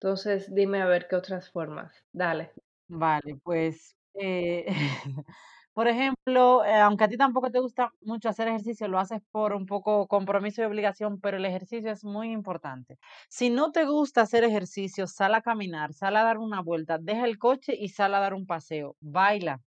Entonces, 0.00 0.54
dime 0.54 0.80
a 0.80 0.86
ver 0.86 1.06
qué 1.06 1.16
otras 1.16 1.50
formas. 1.50 2.06
Dale. 2.10 2.54
Vale, 2.88 3.36
pues, 3.42 3.96
eh, 4.14 4.66
por 5.74 5.88
ejemplo, 5.88 6.64
eh, 6.64 6.74
aunque 6.76 7.04
a 7.04 7.08
ti 7.08 7.16
tampoco 7.16 7.50
te 7.50 7.58
gusta 7.58 7.90
mucho 8.00 8.28
hacer 8.28 8.46
ejercicio, 8.48 8.86
lo 8.88 8.98
haces 9.00 9.20
por 9.32 9.52
un 9.54 9.66
poco 9.66 10.06
compromiso 10.06 10.62
y 10.62 10.64
obligación, 10.66 11.20
pero 11.20 11.36
el 11.36 11.44
ejercicio 11.44 11.90
es 11.90 12.04
muy 12.04 12.30
importante. 12.30 12.98
Si 13.28 13.50
no 13.50 13.72
te 13.72 13.84
gusta 13.86 14.20
hacer 14.22 14.44
ejercicio, 14.44 15.06
sal 15.08 15.34
a 15.34 15.42
caminar, 15.42 15.92
sal 15.94 16.16
a 16.16 16.22
dar 16.22 16.38
una 16.38 16.62
vuelta, 16.62 16.98
deja 16.98 17.24
el 17.24 17.38
coche 17.38 17.74
y 17.76 17.88
sal 17.88 18.14
a 18.14 18.20
dar 18.20 18.34
un 18.34 18.46
paseo, 18.46 18.96
baila. 19.00 19.60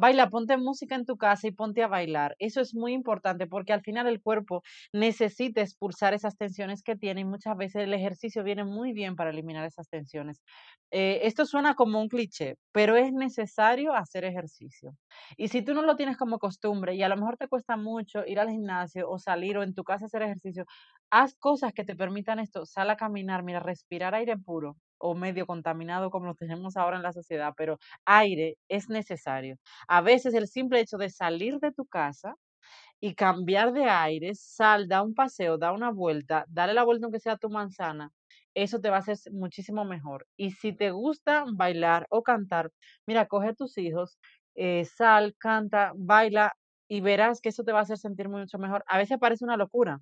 Baila, 0.00 0.28
ponte 0.30 0.56
música 0.56 0.94
en 0.94 1.04
tu 1.04 1.16
casa 1.16 1.48
y 1.48 1.50
ponte 1.52 1.82
a 1.82 1.88
bailar. 1.88 2.36
Eso 2.38 2.60
es 2.60 2.72
muy 2.74 2.92
importante 2.92 3.46
porque 3.48 3.72
al 3.72 3.80
final 3.82 4.06
el 4.06 4.20
cuerpo 4.22 4.62
necesita 4.92 5.60
expulsar 5.60 6.14
esas 6.14 6.36
tensiones 6.36 6.82
que 6.84 6.94
tiene 6.96 7.22
y 7.22 7.24
muchas 7.24 7.56
veces 7.56 7.82
el 7.82 7.92
ejercicio 7.94 8.44
viene 8.44 8.64
muy 8.64 8.92
bien 8.92 9.16
para 9.16 9.30
eliminar 9.30 9.64
esas 9.64 9.88
tensiones. 9.88 10.40
Eh, 10.92 11.20
esto 11.24 11.44
suena 11.46 11.74
como 11.74 12.00
un 12.00 12.08
cliché, 12.08 12.54
pero 12.72 12.96
es 12.96 13.12
necesario 13.12 13.92
hacer 13.94 14.24
ejercicio. 14.24 14.92
Y 15.36 15.48
si 15.48 15.62
tú 15.62 15.74
no 15.74 15.82
lo 15.82 15.96
tienes 15.96 16.16
como 16.16 16.38
costumbre 16.38 16.94
y 16.94 17.02
a 17.02 17.08
lo 17.08 17.16
mejor 17.16 17.36
te 17.36 17.48
cuesta 17.48 17.76
mucho 17.76 18.24
ir 18.24 18.38
al 18.38 18.50
gimnasio 18.50 19.10
o 19.10 19.18
salir 19.18 19.58
o 19.58 19.62
en 19.64 19.74
tu 19.74 19.82
casa 19.84 20.06
hacer 20.06 20.22
ejercicio, 20.22 20.64
haz 21.10 21.34
cosas 21.34 21.72
que 21.72 21.84
te 21.84 21.96
permitan 21.96 22.38
esto. 22.38 22.64
Sal 22.66 22.88
a 22.90 22.96
caminar, 22.96 23.42
mira, 23.42 23.58
respirar 23.60 24.14
aire 24.14 24.36
puro 24.38 24.76
o 24.98 25.14
medio 25.14 25.46
contaminado 25.46 26.10
como 26.10 26.26
lo 26.26 26.34
tenemos 26.34 26.76
ahora 26.76 26.96
en 26.96 27.02
la 27.02 27.12
sociedad, 27.12 27.52
pero 27.56 27.78
aire 28.04 28.56
es 28.68 28.88
necesario. 28.88 29.56
A 29.88 30.00
veces 30.02 30.34
el 30.34 30.48
simple 30.48 30.80
hecho 30.80 30.98
de 30.98 31.10
salir 31.10 31.58
de 31.60 31.72
tu 31.72 31.86
casa 31.86 32.34
y 33.00 33.14
cambiar 33.14 33.72
de 33.72 33.84
aire, 33.88 34.34
sal, 34.34 34.88
da 34.88 35.02
un 35.02 35.14
paseo, 35.14 35.58
da 35.58 35.72
una 35.72 35.90
vuelta, 35.90 36.44
dale 36.48 36.74
la 36.74 36.84
vuelta 36.84 37.06
aunque 37.06 37.20
sea 37.20 37.34
a 37.34 37.38
tu 37.38 37.48
manzana, 37.50 38.10
eso 38.54 38.80
te 38.80 38.90
va 38.90 38.96
a 38.96 39.00
hacer 39.00 39.16
muchísimo 39.32 39.84
mejor. 39.84 40.26
Y 40.36 40.50
si 40.52 40.72
te 40.72 40.90
gusta 40.90 41.44
bailar 41.52 42.06
o 42.10 42.22
cantar, 42.22 42.70
mira, 43.06 43.26
coge 43.26 43.48
a 43.48 43.54
tus 43.54 43.78
hijos, 43.78 44.18
eh, 44.54 44.84
sal, 44.84 45.34
canta, 45.38 45.92
baila 45.96 46.54
y 46.88 47.00
verás 47.00 47.40
que 47.40 47.50
eso 47.50 47.62
te 47.64 47.72
va 47.72 47.80
a 47.80 47.82
hacer 47.82 47.98
sentir 47.98 48.28
mucho 48.28 48.58
mejor. 48.58 48.82
A 48.88 48.98
veces 48.98 49.18
parece 49.18 49.44
una 49.44 49.56
locura, 49.56 50.00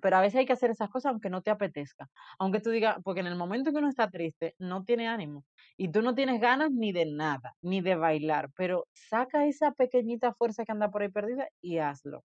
pero 0.00 0.16
a 0.16 0.20
veces 0.20 0.40
hay 0.40 0.46
que 0.46 0.52
hacer 0.52 0.70
esas 0.70 0.90
cosas 0.90 1.10
aunque 1.10 1.30
no 1.30 1.42
te 1.42 1.50
apetezca. 1.50 2.08
Aunque 2.38 2.60
tú 2.60 2.70
digas, 2.70 2.98
porque 3.04 3.20
en 3.20 3.26
el 3.26 3.36
momento 3.36 3.72
que 3.72 3.78
uno 3.78 3.88
está 3.88 4.10
triste, 4.10 4.54
no 4.58 4.84
tiene 4.84 5.08
ánimo. 5.08 5.44
Y 5.76 5.90
tú 5.90 6.02
no 6.02 6.14
tienes 6.14 6.40
ganas 6.40 6.70
ni 6.72 6.92
de 6.92 7.06
nada, 7.06 7.54
ni 7.62 7.80
de 7.80 7.96
bailar. 7.96 8.50
Pero 8.56 8.86
saca 8.94 9.46
esa 9.46 9.72
pequeñita 9.72 10.32
fuerza 10.34 10.64
que 10.64 10.72
anda 10.72 10.90
por 10.90 11.02
ahí 11.02 11.08
perdida 11.10 11.48
y 11.60 11.78
hazlo. 11.78 12.24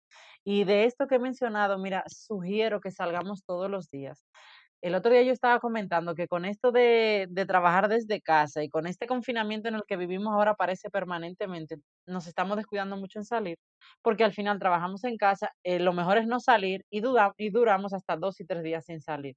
Y 0.43 0.63
de 0.65 0.85
esto 0.85 1.07
que 1.07 1.15
he 1.15 1.19
mencionado, 1.19 1.77
mira, 1.79 2.03
sugiero 2.07 2.81
que 2.81 2.91
salgamos 2.91 3.43
todos 3.45 3.69
los 3.69 3.89
días. 3.89 4.27
El 4.85 4.93
otro 4.93 5.11
día 5.11 5.23
yo 5.23 5.33
estaba 5.33 5.59
comentando 5.59 6.13
que 6.13 6.27
con 6.27 6.45
esto 6.45 6.71
de, 6.71 7.27
trabajar 7.47 7.87
desde 7.89 8.21
casa 8.21 8.63
y 8.63 8.69
con 8.69 8.85
este 8.85 9.07
confinamiento 9.07 9.67
en 9.67 9.73
el 9.75 9.81
que 9.87 9.97
vivimos 9.97 10.31
ahora 10.35 10.53
parece 10.53 10.91
permanentemente, 10.91 11.77
nos 12.05 12.27
estamos 12.27 12.55
descuidando 12.55 12.95
mucho 12.95 13.17
en 13.17 13.25
salir, 13.25 13.57
porque 14.03 14.23
al 14.23 14.31
final 14.33 14.59
trabajamos 14.59 15.03
en 15.03 15.17
casa, 15.17 15.49
eh, 15.63 15.79
lo 15.79 15.91
mejor 15.93 16.19
es 16.19 16.27
no 16.27 16.39
salir 16.39 16.85
y, 16.91 17.01
duda- 17.01 17.33
y 17.37 17.49
duramos 17.49 17.93
hasta 17.93 18.15
dos 18.15 18.39
y 18.39 18.45
tres 18.45 18.61
días 18.61 18.85
sin 18.85 19.01
salir. 19.01 19.35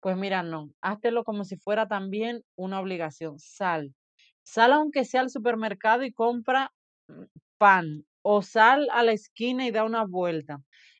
Pues 0.00 0.16
mira, 0.16 0.42
no, 0.42 0.70
háztelo 0.80 1.22
como 1.24 1.44
si 1.44 1.56
fuera 1.56 1.86
también 1.86 2.42
una 2.56 2.80
obligación, 2.80 3.38
sal. 3.38 3.94
Sal 4.42 4.72
aunque 4.72 5.04
sea 5.04 5.20
al 5.20 5.30
supermercado 5.30 6.02
y 6.04 6.12
compra 6.12 6.72
mm, 7.08 7.22
pan 7.58 8.04
o 8.22 8.42
sal 8.42 8.88
a 8.92 9.04
la 9.04 9.12
esquina 9.12 9.64
y 9.66 9.70
da 9.70 9.84
una 9.84 10.04
vuelta. 10.04 10.58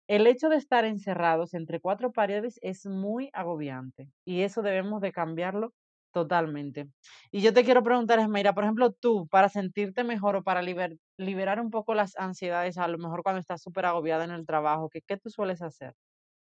El 0.09 0.27
hecho 0.27 0.49
de 0.49 0.57
estar 0.57 0.85
encerrados 0.85 1.55
entre 1.55 1.81
cuatro 1.81 2.11
paredes 2.12 2.59
es 2.62 2.85
muy 2.87 3.31
agobiante 3.33 4.11
y 4.25 4.42
eso 4.42 4.62
debemos 4.62 5.01
de 5.01 5.12
cambiarlo 5.12 5.73
totalmente. 6.12 6.88
Y 7.31 7.42
yo 7.42 7.53
te 7.55 7.62
quiero 7.64 7.83
preguntar, 7.85 8.18
Esmeira, 8.18 8.55
por 8.55 8.64
ejemplo, 8.64 8.92
tú, 8.92 9.29
para 9.29 9.49
sentirte 9.51 10.03
mejor 10.05 10.37
o 10.37 10.42
para 10.42 10.62
liber- 10.62 10.99
liberar 11.18 11.61
un 11.61 11.71
poco 11.71 11.94
las 11.94 12.16
ansiedades, 12.16 12.79
a 12.79 12.88
lo 12.88 12.99
mejor 12.99 13.23
cuando 13.23 13.40
estás 13.40 13.62
súper 13.62 13.85
agobiada 13.87 14.25
en 14.25 14.31
el 14.33 14.47
trabajo, 14.47 14.88
¿qué, 14.90 15.03
qué 15.07 15.16
tú 15.18 15.31
sueles 15.31 15.62
hacer? 15.62 15.94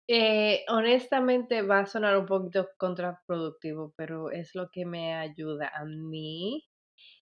Eh, 0.06 0.64
honestamente 0.68 1.62
va 1.62 1.80
a 1.80 1.86
sonar 1.86 2.16
un 2.18 2.26
poquito 2.26 2.68
contraproductivo, 2.78 3.92
pero 3.96 4.30
es 4.30 4.54
lo 4.54 4.70
que 4.70 4.86
me 4.86 5.14
ayuda 5.14 5.70
a 5.74 5.84
mí 5.84 6.67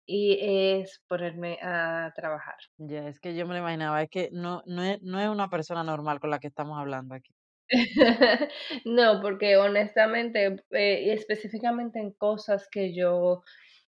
y 0.07 0.39
es 0.41 1.03
ponerme 1.09 1.59
a 1.63 2.13
trabajar. 2.15 2.57
Ya, 2.79 3.09
es 3.09 3.21
que 3.21 3.35
yo 3.35 3.47
me 3.47 3.55
lo 3.55 3.61
imaginaba, 3.61 4.03
es 4.03 4.11
que 4.11 4.31
no, 4.33 4.63
no 4.67 4.83
es, 4.83 5.03
no 5.03 5.21
es 5.21 5.29
una 5.29 5.51
persona 5.51 5.83
normal 5.83 6.21
con 6.21 6.31
la 6.31 6.39
que 6.39 6.47
estamos 6.47 6.79
hablando 6.79 7.15
aquí. 7.15 7.35
No, 8.85 9.21
porque 9.21 9.57
honestamente, 9.57 10.65
eh, 10.71 11.13
específicamente 11.13 11.99
en 11.99 12.13
cosas 12.13 12.69
que 12.71 12.95
yo 12.95 13.43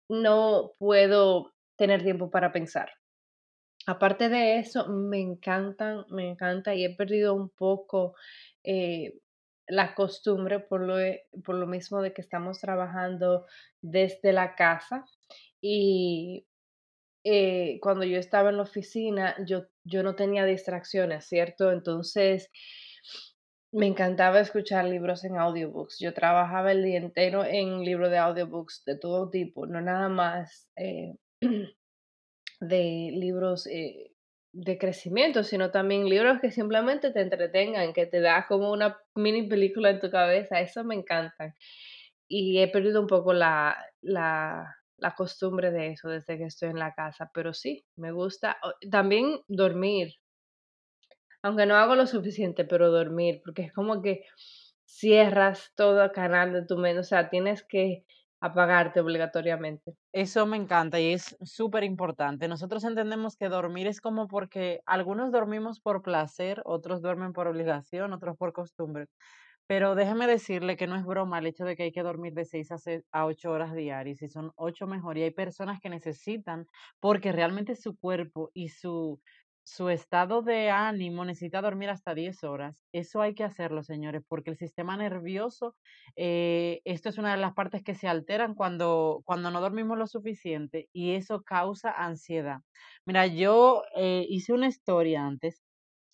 no 0.09 0.73
puedo 0.79 1.53
tener 1.77 2.03
tiempo 2.03 2.31
para 2.31 2.53
pensar. 2.53 2.91
Aparte 3.87 4.29
de 4.29 4.59
eso, 4.59 4.89
me 4.89 5.19
encantan, 5.21 6.05
me 6.11 6.29
encanta 6.29 6.75
y 6.75 6.85
he 6.85 6.95
perdido 6.95 7.35
un 7.35 7.49
poco 7.49 8.15
eh, 8.63 9.19
la 9.67 9.95
costumbre 9.95 10.61
por 10.61 10.83
lo, 10.83 10.97
por 11.45 11.57
lo 11.57 11.67
mismo 11.67 12.01
de 12.03 12.13
que 12.13 12.21
estamos 12.21 12.61
trabajando 12.61 13.47
desde 13.81 14.33
la 14.33 14.55
casa 14.55 15.05
y 15.63 16.47
eh, 17.25 17.79
cuando 17.81 18.05
yo 18.05 18.19
estaba 18.19 18.51
en 18.51 18.57
la 18.57 18.65
oficina, 18.65 19.37
yo, 19.47 19.67
yo 19.85 20.03
no 20.03 20.17
tenía 20.17 20.45
distracciones, 20.45 21.25
¿cierto? 21.25 21.71
Entonces, 21.71 22.51
me 23.73 23.87
encantaba 23.87 24.41
escuchar 24.41 24.85
libros 24.87 25.25
en 25.25 25.39
audiobooks. 25.39 25.99
Yo 26.01 26.13
trabajaba 26.13 26.73
el 26.73 26.85
día 26.85 26.99
entero 26.99 27.45
en 27.45 27.85
libros 27.85 28.11
de 28.11 28.19
audiobooks 28.19 28.85
de 28.85 28.99
todo 28.99 29.31
tipo, 29.31 29.67
no 29.67 29.81
nada 29.81 30.09
más 30.09 30.69
eh, 30.77 31.15
de 32.61 33.11
libros 33.15 33.67
eh, 33.69 34.13
de 34.53 34.79
crecimiento, 34.79 35.45
sino 35.45 35.71
también 35.71 36.09
libros 36.09 36.41
que 36.41 36.51
simplemente 36.51 37.13
te 37.13 37.21
entretengan, 37.21 37.93
que 37.93 38.07
te 38.07 38.21
da 38.21 38.47
como 38.49 38.73
una 38.73 38.99
mini 39.15 39.49
película 39.49 39.91
en 39.91 40.01
tu 40.01 40.11
cabeza. 40.11 40.61
Eso 40.61 40.85
me 40.85 40.97
encantan. 40.97 41.55
Y 42.29 42.59
he 42.59 42.69
perdido 42.69 43.01
un 43.01 43.07
poco 43.07 43.33
la, 43.33 43.77
la, 44.03 44.77
la 45.03 45.15
costumbre 45.15 45.71
de 45.73 45.89
eso 45.89 46.09
desde 46.09 46.39
que 46.39 46.45
estoy 46.47 46.71
en 46.71 46.79
la 46.79 46.95
casa, 46.95 47.31
pero 47.35 47.53
sí, 47.55 47.85
me 47.97 48.13
gusta. 48.13 48.57
También 48.91 49.41
dormir, 49.49 50.15
aunque 51.43 51.67
no 51.67 51.77
hago 51.77 51.95
lo 51.97 52.07
suficiente, 52.07 52.65
pero 52.65 52.91
dormir, 52.91 53.41
porque 53.45 53.63
es 53.63 53.73
como 53.73 54.03
que 54.03 54.25
cierras 54.85 55.73
todo 55.77 56.13
canal 56.13 56.53
de 56.53 56.65
tu 56.67 56.77
mente, 56.79 57.01
o 57.01 57.05
sea, 57.05 57.31
tienes 57.31 57.65
que 57.65 58.05
apagarte 58.41 59.01
obligatoriamente. 59.01 59.95
Eso 60.13 60.47
me 60.47 60.57
encanta 60.57 60.99
y 61.01 61.13
es 61.13 61.37
súper 61.43 61.85
importante. 61.85 62.49
Nosotros 62.49 62.85
entendemos 62.85 63.37
que 63.37 63.49
dormir 63.49 63.87
es 63.87 64.01
como 64.01 64.27
porque 64.29 64.81
algunos 64.85 65.31
dormimos 65.33 65.81
por 65.81 66.03
placer, 66.03 66.61
otros 66.65 67.03
duermen 67.03 67.33
por 67.33 67.47
obligación, 67.47 68.13
otros 68.13 68.37
por 68.37 68.53
costumbre. 68.53 69.07
Pero 69.67 69.95
déjeme 69.95 70.27
decirle 70.27 70.77
que 70.77 70.87
no 70.87 70.97
es 70.97 71.05
broma 71.05 71.39
el 71.39 71.47
hecho 71.47 71.65
de 71.65 71.77
que 71.77 71.85
hay 71.85 71.93
que 71.93 72.03
dormir 72.03 72.35
de 72.35 72.45
6 72.45 72.71
a, 72.73 72.79
se- 72.79 73.05
a 73.13 73.27
8 73.27 73.51
horas 73.53 73.75
diarias, 73.75 74.23
y 74.23 74.29
son 74.29 74.53
8 74.57 74.87
mejor. 74.87 75.19
Y 75.19 75.23
hay 75.23 75.31
personas 75.31 75.81
que 75.81 75.89
necesitan, 75.91 76.67
porque 77.01 77.33
realmente 77.33 77.75
su 77.77 77.97
cuerpo 77.97 78.51
y 78.55 78.69
su, 78.71 79.21
su 79.65 79.89
estado 79.89 80.43
de 80.43 80.71
ánimo 80.71 81.25
necesita 81.25 81.63
dormir 81.63 81.89
hasta 81.91 82.15
10 82.15 82.43
horas. 82.45 82.85
Eso 82.93 83.23
hay 83.23 83.35
que 83.35 83.45
hacerlo, 83.45 83.83
señores, 83.83 84.23
porque 84.29 84.51
el 84.51 84.57
sistema 84.57 84.97
nervioso, 84.97 85.77
eh, 86.17 86.81
esto 86.85 87.09
es 87.09 87.19
una 87.19 87.33
de 87.35 87.41
las 87.41 87.55
partes 87.55 87.83
que 87.83 87.95
se 87.95 88.09
alteran 88.09 88.55
cuando, 88.55 89.23
cuando 89.25 89.51
no 89.51 89.61
dormimos 89.61 89.97
lo 89.99 90.07
suficiente 90.07 90.89
y 90.93 91.13
eso 91.15 91.43
causa 91.43 91.91
ansiedad. 91.93 92.59
Mira, 93.07 93.27
yo 93.27 93.83
eh, 93.97 94.27
hice 94.29 94.53
una 94.53 94.69
historia 94.69 95.25
antes 95.27 95.63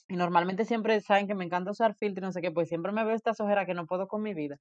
Y 0.08 0.16
normalmente 0.16 0.64
siempre 0.64 1.00
saben 1.00 1.26
que 1.26 1.34
me 1.34 1.44
encanta 1.44 1.70
usar 1.70 1.94
filtro 1.94 2.24
y 2.24 2.26
no 2.26 2.32
sé 2.32 2.40
qué, 2.40 2.50
pues 2.50 2.68
siempre 2.68 2.92
me 2.92 3.04
veo 3.04 3.14
estas 3.14 3.40
ojeras 3.40 3.66
que 3.66 3.74
no 3.74 3.86
puedo 3.86 4.08
con 4.08 4.22
mi 4.22 4.34
vida. 4.34 4.56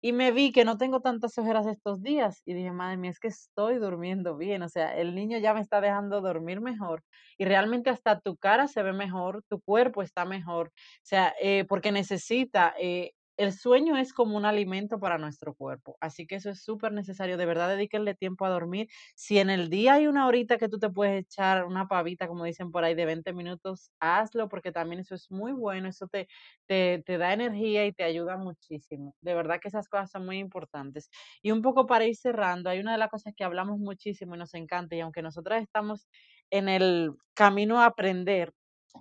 Y 0.00 0.12
me 0.12 0.32
vi 0.32 0.52
que 0.52 0.64
no 0.64 0.78
tengo 0.78 1.00
tantas 1.00 1.36
ojeras 1.38 1.66
estos 1.66 2.02
días 2.02 2.42
y 2.44 2.54
dije, 2.54 2.72
madre 2.72 2.96
mía, 2.96 3.10
es 3.10 3.20
que 3.20 3.28
estoy 3.28 3.76
durmiendo 3.78 4.36
bien, 4.36 4.62
o 4.62 4.68
sea, 4.68 4.96
el 4.96 5.14
niño 5.14 5.38
ya 5.38 5.54
me 5.54 5.60
está 5.60 5.80
dejando 5.80 6.20
dormir 6.20 6.60
mejor 6.60 7.02
y 7.38 7.44
realmente 7.44 7.90
hasta 7.90 8.20
tu 8.20 8.36
cara 8.36 8.68
se 8.68 8.82
ve 8.82 8.92
mejor, 8.92 9.42
tu 9.48 9.60
cuerpo 9.60 10.02
está 10.02 10.24
mejor, 10.24 10.68
o 10.68 10.70
sea, 11.02 11.34
eh, 11.40 11.64
porque 11.68 11.92
necesita 11.92 12.74
eh, 12.80 13.12
el 13.36 13.52
sueño 13.52 13.96
es 13.96 14.12
como 14.12 14.36
un 14.36 14.44
alimento 14.44 14.98
para 15.00 15.18
nuestro 15.18 15.54
cuerpo, 15.54 15.96
así 16.00 16.26
que 16.26 16.36
eso 16.36 16.50
es 16.50 16.62
súper 16.62 16.92
necesario. 16.92 17.36
De 17.36 17.46
verdad, 17.46 17.68
dedíquenle 17.68 18.14
tiempo 18.14 18.44
a 18.44 18.50
dormir. 18.50 18.88
Si 19.16 19.38
en 19.38 19.50
el 19.50 19.70
día 19.70 19.94
hay 19.94 20.06
una 20.06 20.26
horita 20.26 20.58
que 20.58 20.68
tú 20.68 20.78
te 20.78 20.90
puedes 20.90 21.24
echar 21.24 21.64
una 21.64 21.88
pavita, 21.88 22.28
como 22.28 22.44
dicen 22.44 22.70
por 22.70 22.84
ahí, 22.84 22.94
de 22.94 23.06
20 23.06 23.32
minutos, 23.32 23.90
hazlo, 24.00 24.48
porque 24.48 24.72
también 24.72 25.00
eso 25.00 25.14
es 25.14 25.30
muy 25.30 25.52
bueno, 25.52 25.88
eso 25.88 26.06
te, 26.08 26.28
te, 26.66 27.02
te 27.06 27.18
da 27.18 27.32
energía 27.32 27.86
y 27.86 27.92
te 27.92 28.04
ayuda 28.04 28.36
muchísimo. 28.36 29.14
De 29.20 29.34
verdad 29.34 29.60
que 29.60 29.68
esas 29.68 29.88
cosas 29.88 30.10
son 30.10 30.26
muy 30.26 30.38
importantes. 30.38 31.10
Y 31.42 31.50
un 31.52 31.62
poco 31.62 31.86
para 31.86 32.06
ir 32.06 32.16
cerrando, 32.16 32.70
hay 32.70 32.80
una 32.80 32.92
de 32.92 32.98
las 32.98 33.10
cosas 33.10 33.34
que 33.36 33.44
hablamos 33.44 33.78
muchísimo 33.78 34.34
y 34.34 34.38
nos 34.38 34.54
encanta, 34.54 34.94
y 34.96 35.00
aunque 35.00 35.22
nosotras 35.22 35.62
estamos 35.62 36.06
en 36.50 36.68
el 36.68 37.12
camino 37.34 37.80
a 37.80 37.86
aprender, 37.86 38.52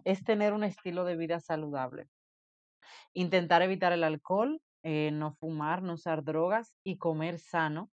es 0.06 0.24
tener 0.24 0.54
un 0.54 0.64
estilo 0.64 1.04
de 1.06 1.16
vida 1.18 1.40
saludable. 1.40 2.08
Intentar 3.14 3.62
evitar 3.62 3.94
el 3.94 4.04
alcohol, 4.04 4.62
eh, 4.84 5.12
no 5.12 5.34
fumar, 5.34 5.82
no 5.84 5.94
usar 5.94 6.24
drogas 6.24 6.74
y 6.84 6.98
comer 6.98 7.40
sano. 7.40 7.90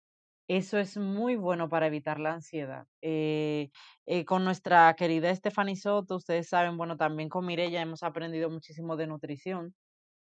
Eso 0.49 0.77
es 0.79 0.97
muy 0.97 1.35
bueno 1.37 1.69
para 1.69 1.87
evitar 1.87 2.19
la 2.19 2.33
ansiedad. 2.33 2.85
Eh, 3.01 3.69
eh, 4.05 4.25
con 4.25 4.43
nuestra 4.45 4.93
querida 4.95 5.33
Stephanie 5.35 5.75
Soto, 5.77 6.17
ustedes 6.17 6.49
saben, 6.49 6.77
bueno, 6.77 6.97
también 6.97 7.29
con 7.29 7.45
Mirella 7.45 7.81
hemos 7.81 8.03
aprendido 8.03 8.49
muchísimo 8.49 8.97
de 8.97 9.07
nutrición 9.07 9.73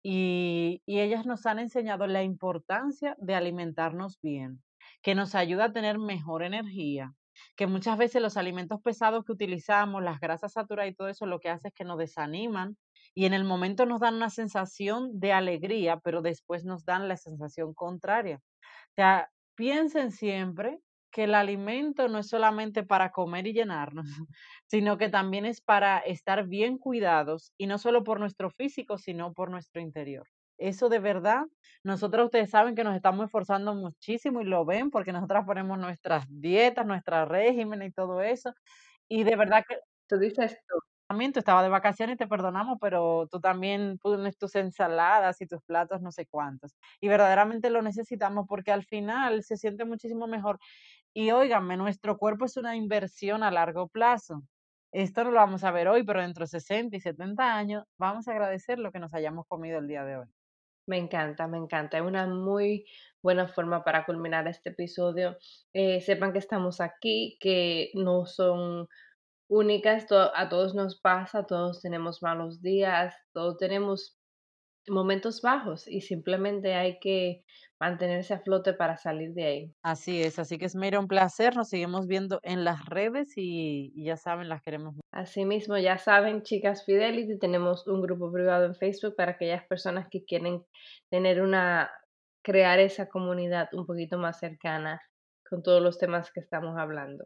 y, 0.03 0.81
y 0.85 0.99
ellas 0.99 1.25
nos 1.25 1.45
han 1.45 1.59
enseñado 1.59 2.07
la 2.07 2.23
importancia 2.23 3.15
de 3.19 3.35
alimentarnos 3.35 4.19
bien, 4.21 4.63
que 5.01 5.15
nos 5.15 5.35
ayuda 5.35 5.65
a 5.65 5.73
tener 5.73 5.99
mejor 5.99 6.43
energía, 6.43 7.13
que 7.55 7.67
muchas 7.67 7.97
veces 7.97 8.21
los 8.21 8.37
alimentos 8.37 8.81
pesados 8.81 9.23
que 9.25 9.31
utilizamos, 9.33 10.03
las 10.03 10.19
grasas 10.19 10.53
saturadas 10.53 10.91
y 10.91 10.95
todo 10.95 11.07
eso, 11.09 11.25
lo 11.25 11.39
que 11.39 11.49
hace 11.49 11.69
es 11.69 11.73
que 11.73 11.85
nos 11.85 11.97
desaniman 11.99 12.77
y 13.13 13.25
en 13.25 13.33
el 13.33 13.43
momento 13.43 13.85
nos 13.85 13.99
dan 14.01 14.15
una 14.15 14.29
sensación 14.29 15.19
de 15.19 15.33
alegría, 15.33 15.99
pero 16.03 16.21
después 16.21 16.65
nos 16.65 16.85
dan 16.85 17.07
la 17.07 17.17
sensación 17.17 17.73
contraria. 17.73 18.39
O 18.91 18.93
sea, 18.95 19.29
piensen 19.55 20.11
siempre 20.11 20.79
que 21.11 21.25
el 21.25 21.35
alimento 21.35 22.07
no 22.07 22.19
es 22.19 22.29
solamente 22.29 22.83
para 22.83 23.11
comer 23.11 23.47
y 23.47 23.53
llenarnos, 23.53 24.05
sino 24.67 24.97
que 24.97 25.09
también 25.09 25.45
es 25.45 25.61
para 25.61 25.97
estar 25.99 26.47
bien 26.47 26.77
cuidados 26.77 27.51
y 27.57 27.67
no 27.67 27.77
solo 27.77 28.03
por 28.03 28.19
nuestro 28.19 28.49
físico, 28.49 28.97
sino 28.97 29.33
por 29.33 29.49
nuestro 29.51 29.81
interior. 29.81 30.27
Eso 30.57 30.89
de 30.89 30.99
verdad, 30.99 31.43
nosotros 31.83 32.25
ustedes 32.25 32.51
saben 32.51 32.75
que 32.75 32.83
nos 32.83 32.95
estamos 32.95 33.25
esforzando 33.25 33.73
muchísimo 33.75 34.41
y 34.41 34.45
lo 34.45 34.63
ven 34.63 34.91
porque 34.91 35.11
nosotras 35.11 35.43
ponemos 35.45 35.79
nuestras 35.79 36.25
dietas, 36.29 36.85
nuestro 36.85 37.25
régimen 37.25 37.81
y 37.81 37.91
todo 37.91 38.21
eso. 38.21 38.53
Y 39.09 39.23
de 39.23 39.35
verdad 39.35 39.63
que 39.67 39.77
Tú 40.07 40.19
dices. 40.19 40.57
Tú 41.33 41.39
estabas 41.39 41.63
de 41.63 41.69
vacaciones 41.69 42.17
te 42.17 42.27
perdonamos, 42.27 42.77
pero 42.81 43.27
tú 43.29 43.39
también 43.39 43.97
pones 43.99 44.37
tus 44.37 44.55
ensaladas 44.55 45.41
y 45.41 45.47
tus 45.47 45.61
platos 45.63 46.01
no 46.01 46.11
sé 46.11 46.25
cuántos. 46.27 46.75
Y 46.99 47.07
verdaderamente 47.07 47.69
lo 47.69 47.81
necesitamos 47.81 48.45
porque 48.47 48.71
al 48.71 48.83
final 48.83 49.43
se 49.43 49.57
siente 49.57 49.85
muchísimo 49.85 50.27
mejor. 50.27 50.59
Y 51.13 51.31
óiganme, 51.31 51.77
nuestro 51.77 52.17
cuerpo 52.17 52.45
es 52.45 52.57
una 52.57 52.75
inversión 52.75 53.43
a 53.43 53.51
largo 53.51 53.87
plazo. 53.87 54.43
Esto 54.91 55.23
no 55.23 55.31
lo 55.31 55.37
vamos 55.37 55.63
a 55.63 55.71
ver 55.71 55.87
hoy, 55.87 56.03
pero 56.03 56.21
dentro 56.21 56.43
de 56.43 56.47
60 56.47 56.95
y 56.97 56.99
70 56.99 57.55
años 57.55 57.85
vamos 57.97 58.27
a 58.27 58.31
agradecer 58.31 58.79
lo 58.79 58.91
que 58.91 58.99
nos 58.99 59.13
hayamos 59.13 59.45
comido 59.47 59.79
el 59.79 59.87
día 59.87 60.03
de 60.03 60.17
hoy. 60.17 60.27
Me 60.87 60.97
encanta, 60.97 61.47
me 61.47 61.57
encanta. 61.57 61.97
Es 61.97 62.03
una 62.03 62.25
muy 62.27 62.85
buena 63.21 63.47
forma 63.47 63.83
para 63.83 64.05
culminar 64.05 64.47
este 64.47 64.71
episodio. 64.71 65.37
Eh, 65.73 66.01
sepan 66.01 66.33
que 66.33 66.39
estamos 66.39 66.81
aquí, 66.81 67.37
que 67.39 67.91
no 67.93 68.25
son 68.25 68.87
únicas, 69.51 70.07
to- 70.07 70.31
a 70.35 70.47
todos 70.49 70.73
nos 70.73 70.99
pasa, 70.99 71.43
todos 71.45 71.81
tenemos 71.81 72.23
malos 72.23 72.61
días, 72.61 73.13
todos 73.33 73.57
tenemos 73.57 74.17
momentos 74.87 75.41
bajos 75.41 75.87
y 75.87 76.01
simplemente 76.01 76.73
hay 76.73 76.99
que 76.99 77.43
mantenerse 77.79 78.33
a 78.33 78.39
flote 78.39 78.73
para 78.73 78.97
salir 78.97 79.33
de 79.33 79.45
ahí. 79.45 79.75
Así 79.83 80.23
es, 80.23 80.39
así 80.39 80.57
que 80.57 80.65
es 80.65 80.75
mira 80.75 80.99
un 80.99 81.07
placer, 81.07 81.55
nos 81.55 81.69
seguimos 81.69 82.07
viendo 82.07 82.39
en 82.43 82.63
las 82.63 82.85
redes 82.85 83.33
y, 83.37 83.91
y 83.93 84.05
ya 84.05 84.17
saben, 84.17 84.49
las 84.49 84.61
queremos. 84.63 84.95
mucho. 84.95 85.01
Asimismo, 85.11 85.77
ya 85.77 85.97
saben, 85.97 86.41
chicas 86.41 86.83
Fidelity, 86.85 87.37
tenemos 87.37 87.85
un 87.87 88.01
grupo 88.01 88.31
privado 88.31 88.65
en 88.65 88.75
Facebook 88.75 89.15
para 89.15 89.33
aquellas 89.33 89.65
personas 89.67 90.07
que 90.09 90.23
quieren 90.23 90.63
tener 91.11 91.41
una, 91.41 91.91
crear 92.43 92.79
esa 92.79 93.07
comunidad 93.07 93.69
un 93.73 93.85
poquito 93.85 94.17
más 94.17 94.39
cercana 94.39 94.99
con 95.47 95.61
todos 95.61 95.81
los 95.83 95.99
temas 95.99 96.31
que 96.31 96.39
estamos 96.39 96.75
hablando. 96.79 97.25